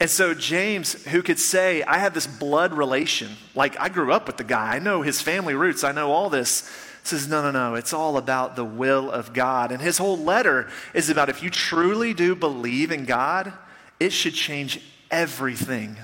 And 0.00 0.10
so, 0.10 0.34
James, 0.34 1.04
who 1.06 1.22
could 1.22 1.38
say, 1.38 1.82
I 1.82 1.98
have 1.98 2.12
this 2.12 2.26
blood 2.26 2.74
relation, 2.74 3.30
like 3.54 3.78
I 3.80 3.88
grew 3.88 4.12
up 4.12 4.26
with 4.26 4.36
the 4.36 4.44
guy, 4.44 4.74
I 4.74 4.78
know 4.78 5.02
his 5.02 5.22
family 5.22 5.54
roots, 5.54 5.84
I 5.84 5.92
know 5.92 6.10
all 6.12 6.28
this, 6.28 6.70
says, 7.04 7.28
No, 7.28 7.42
no, 7.42 7.50
no, 7.50 7.74
it's 7.74 7.92
all 7.92 8.16
about 8.16 8.56
the 8.56 8.64
will 8.64 9.10
of 9.10 9.32
God. 9.32 9.72
And 9.72 9.80
his 9.80 9.98
whole 9.98 10.18
letter 10.18 10.68
is 10.94 11.08
about 11.08 11.28
if 11.28 11.42
you 11.42 11.50
truly 11.50 12.14
do 12.14 12.34
believe 12.34 12.92
in 12.92 13.04
God, 13.04 13.52
it 13.98 14.12
should 14.12 14.34
change 14.34 14.80
everything 15.10 15.96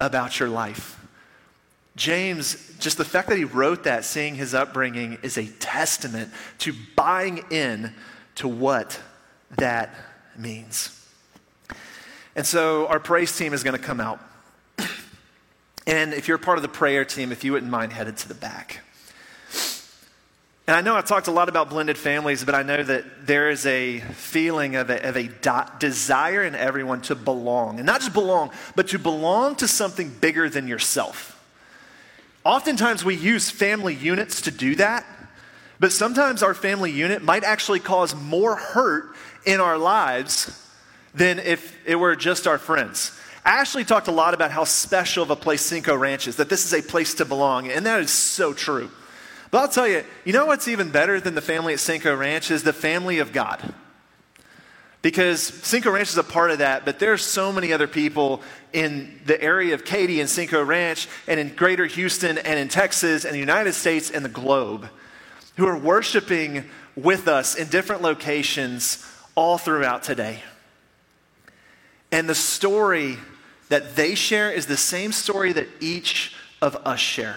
about 0.00 0.40
your 0.40 0.48
life. 0.48 0.99
James, 1.96 2.76
just 2.78 2.98
the 2.98 3.04
fact 3.04 3.28
that 3.28 3.38
he 3.38 3.44
wrote 3.44 3.84
that, 3.84 4.04
seeing 4.04 4.34
his 4.34 4.54
upbringing, 4.54 5.18
is 5.22 5.36
a 5.36 5.46
testament 5.46 6.32
to 6.58 6.72
buying 6.96 7.44
in 7.50 7.92
to 8.36 8.48
what 8.48 9.00
that 9.56 9.94
means. 10.36 10.96
And 12.36 12.46
so 12.46 12.86
our 12.86 13.00
praise 13.00 13.36
team 13.36 13.52
is 13.52 13.62
going 13.62 13.76
to 13.76 13.82
come 13.82 14.00
out. 14.00 14.20
And 15.86 16.14
if 16.14 16.28
you're 16.28 16.38
part 16.38 16.58
of 16.58 16.62
the 16.62 16.68
prayer 16.68 17.04
team, 17.04 17.32
if 17.32 17.42
you 17.42 17.52
wouldn't 17.52 17.70
mind 17.70 17.92
headed 17.92 18.16
to 18.18 18.28
the 18.28 18.34
back. 18.34 18.80
And 20.68 20.76
I 20.76 20.82
know 20.82 20.94
I've 20.94 21.06
talked 21.06 21.26
a 21.26 21.32
lot 21.32 21.48
about 21.48 21.68
blended 21.68 21.98
families, 21.98 22.44
but 22.44 22.54
I 22.54 22.62
know 22.62 22.80
that 22.80 23.26
there 23.26 23.50
is 23.50 23.66
a 23.66 23.98
feeling 23.98 24.76
of 24.76 24.88
a, 24.88 25.08
of 25.08 25.16
a 25.16 25.28
desire 25.80 26.44
in 26.44 26.54
everyone 26.54 27.00
to 27.02 27.16
belong. 27.16 27.80
And 27.80 27.86
not 27.86 28.02
just 28.02 28.12
belong, 28.12 28.52
but 28.76 28.86
to 28.88 28.98
belong 29.00 29.56
to 29.56 29.66
something 29.66 30.10
bigger 30.20 30.48
than 30.48 30.68
yourself. 30.68 31.39
Oftentimes 32.44 33.04
we 33.04 33.16
use 33.16 33.50
family 33.50 33.94
units 33.94 34.42
to 34.42 34.50
do 34.50 34.74
that, 34.76 35.04
but 35.78 35.92
sometimes 35.92 36.42
our 36.42 36.54
family 36.54 36.90
unit 36.90 37.22
might 37.22 37.44
actually 37.44 37.80
cause 37.80 38.14
more 38.14 38.56
hurt 38.56 39.14
in 39.44 39.60
our 39.60 39.76
lives 39.76 40.66
than 41.14 41.38
if 41.38 41.76
it 41.86 41.96
were 41.96 42.16
just 42.16 42.46
our 42.46 42.58
friends. 42.58 43.18
Ashley 43.44 43.84
talked 43.84 44.08
a 44.08 44.12
lot 44.12 44.34
about 44.34 44.50
how 44.50 44.64
special 44.64 45.22
of 45.22 45.30
a 45.30 45.36
place 45.36 45.62
Cinco 45.62 45.94
Ranch 45.94 46.28
is, 46.28 46.36
that 46.36 46.48
this 46.48 46.64
is 46.64 46.72
a 46.72 46.82
place 46.86 47.14
to 47.14 47.24
belong, 47.24 47.68
and 47.68 47.84
that 47.86 48.00
is 48.00 48.10
so 48.10 48.52
true. 48.52 48.90
But 49.50 49.58
I'll 49.58 49.68
tell 49.68 49.88
you, 49.88 50.04
you 50.24 50.32
know 50.32 50.46
what's 50.46 50.68
even 50.68 50.90
better 50.90 51.20
than 51.20 51.34
the 51.34 51.40
family 51.40 51.72
at 51.72 51.80
Cinco 51.80 52.14
Ranch 52.14 52.50
is 52.50 52.62
the 52.62 52.72
family 52.72 53.18
of 53.18 53.32
God. 53.32 53.74
Because 55.02 55.40
Cinco 55.42 55.90
Ranch 55.90 56.10
is 56.10 56.18
a 56.18 56.22
part 56.22 56.50
of 56.50 56.58
that, 56.58 56.84
but 56.84 56.98
there 56.98 57.12
are 57.12 57.18
so 57.18 57.52
many 57.52 57.72
other 57.72 57.86
people 57.86 58.42
in 58.72 59.18
the 59.24 59.40
area 59.42 59.72
of 59.72 59.84
Katy 59.84 60.20
and 60.20 60.28
Cinco 60.28 60.62
Ranch 60.62 61.08
and 61.26 61.40
in 61.40 61.54
greater 61.54 61.86
Houston 61.86 62.36
and 62.36 62.58
in 62.58 62.68
Texas 62.68 63.24
and 63.24 63.34
the 63.34 63.38
United 63.38 63.72
States 63.72 64.10
and 64.10 64.22
the 64.24 64.28
globe 64.28 64.88
who 65.56 65.66
are 65.66 65.78
worshiping 65.78 66.68
with 66.96 67.28
us 67.28 67.54
in 67.54 67.68
different 67.68 68.02
locations 68.02 69.06
all 69.34 69.56
throughout 69.56 70.02
today. 70.02 70.42
And 72.12 72.28
the 72.28 72.34
story 72.34 73.16
that 73.68 73.96
they 73.96 74.14
share 74.14 74.50
is 74.50 74.66
the 74.66 74.76
same 74.76 75.12
story 75.12 75.52
that 75.52 75.68
each 75.80 76.34
of 76.60 76.76
us 76.84 77.00
share. 77.00 77.36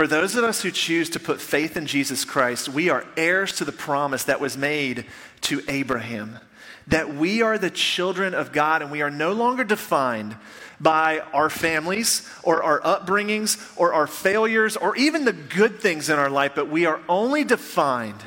For 0.00 0.06
those 0.06 0.34
of 0.34 0.44
us 0.44 0.62
who 0.62 0.70
choose 0.70 1.10
to 1.10 1.20
put 1.20 1.42
faith 1.42 1.76
in 1.76 1.84
Jesus 1.84 2.24
Christ, 2.24 2.70
we 2.70 2.88
are 2.88 3.04
heirs 3.18 3.52
to 3.56 3.66
the 3.66 3.70
promise 3.70 4.24
that 4.24 4.40
was 4.40 4.56
made 4.56 5.04
to 5.42 5.60
Abraham 5.68 6.38
that 6.86 7.14
we 7.14 7.42
are 7.42 7.58
the 7.58 7.68
children 7.68 8.32
of 8.32 8.50
God 8.50 8.80
and 8.80 8.90
we 8.90 9.02
are 9.02 9.10
no 9.10 9.34
longer 9.34 9.62
defined 9.62 10.38
by 10.80 11.18
our 11.34 11.50
families 11.50 12.26
or 12.42 12.62
our 12.62 12.80
upbringings 12.80 13.60
or 13.76 13.92
our 13.92 14.06
failures 14.06 14.74
or 14.74 14.96
even 14.96 15.26
the 15.26 15.34
good 15.34 15.80
things 15.80 16.08
in 16.08 16.18
our 16.18 16.30
life, 16.30 16.52
but 16.54 16.70
we 16.70 16.86
are 16.86 17.02
only 17.06 17.44
defined 17.44 18.22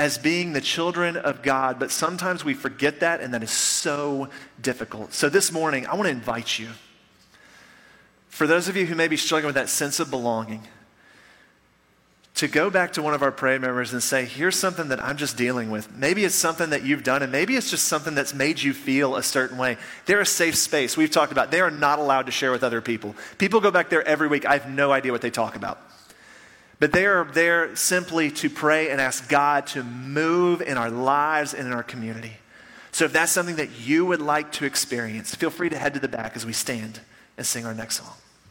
as 0.00 0.18
being 0.18 0.52
the 0.52 0.60
children 0.60 1.16
of 1.16 1.42
God. 1.42 1.78
But 1.78 1.92
sometimes 1.92 2.44
we 2.44 2.54
forget 2.54 2.98
that, 2.98 3.20
and 3.20 3.32
that 3.34 3.44
is 3.44 3.52
so 3.52 4.30
difficult. 4.60 5.12
So 5.12 5.28
this 5.28 5.52
morning, 5.52 5.86
I 5.86 5.94
want 5.94 6.06
to 6.06 6.10
invite 6.10 6.58
you. 6.58 6.70
For 8.26 8.48
those 8.48 8.66
of 8.66 8.76
you 8.76 8.86
who 8.86 8.96
may 8.96 9.06
be 9.06 9.16
struggling 9.16 9.46
with 9.46 9.54
that 9.54 9.68
sense 9.68 10.00
of 10.00 10.10
belonging, 10.10 10.66
to 12.34 12.48
go 12.48 12.68
back 12.68 12.94
to 12.94 13.02
one 13.02 13.14
of 13.14 13.22
our 13.22 13.30
prayer 13.30 13.60
members 13.60 13.92
and 13.92 14.02
say, 14.02 14.24
here's 14.24 14.56
something 14.56 14.88
that 14.88 15.02
I'm 15.02 15.16
just 15.16 15.36
dealing 15.36 15.70
with. 15.70 15.94
Maybe 15.94 16.24
it's 16.24 16.34
something 16.34 16.70
that 16.70 16.82
you've 16.82 17.04
done, 17.04 17.22
and 17.22 17.30
maybe 17.30 17.54
it's 17.54 17.70
just 17.70 17.86
something 17.86 18.16
that's 18.16 18.34
made 18.34 18.60
you 18.60 18.72
feel 18.72 19.14
a 19.14 19.22
certain 19.22 19.56
way. 19.56 19.76
They're 20.06 20.20
a 20.20 20.26
safe 20.26 20.56
space. 20.56 20.96
We've 20.96 21.10
talked 21.10 21.30
about 21.30 21.52
they 21.52 21.60
are 21.60 21.70
not 21.70 22.00
allowed 22.00 22.26
to 22.26 22.32
share 22.32 22.50
with 22.50 22.64
other 22.64 22.80
people. 22.80 23.14
People 23.38 23.60
go 23.60 23.70
back 23.70 23.88
there 23.88 24.02
every 24.02 24.26
week. 24.26 24.44
I 24.44 24.54
have 24.54 24.68
no 24.68 24.90
idea 24.90 25.12
what 25.12 25.22
they 25.22 25.30
talk 25.30 25.54
about. 25.54 25.80
But 26.80 26.90
they 26.90 27.06
are 27.06 27.24
there 27.24 27.76
simply 27.76 28.32
to 28.32 28.50
pray 28.50 28.90
and 28.90 29.00
ask 29.00 29.28
God 29.28 29.68
to 29.68 29.84
move 29.84 30.60
in 30.60 30.76
our 30.76 30.90
lives 30.90 31.54
and 31.54 31.68
in 31.68 31.72
our 31.72 31.84
community. 31.84 32.32
So 32.90 33.04
if 33.04 33.12
that's 33.12 33.30
something 33.30 33.56
that 33.56 33.80
you 33.80 34.04
would 34.06 34.20
like 34.20 34.50
to 34.52 34.64
experience, 34.64 35.34
feel 35.34 35.50
free 35.50 35.68
to 35.68 35.78
head 35.78 35.94
to 35.94 36.00
the 36.00 36.08
back 36.08 36.34
as 36.34 36.44
we 36.44 36.52
stand 36.52 36.98
and 37.36 37.46
sing 37.46 37.64
our 37.64 37.74
next 37.74 37.98
song. 37.98 38.12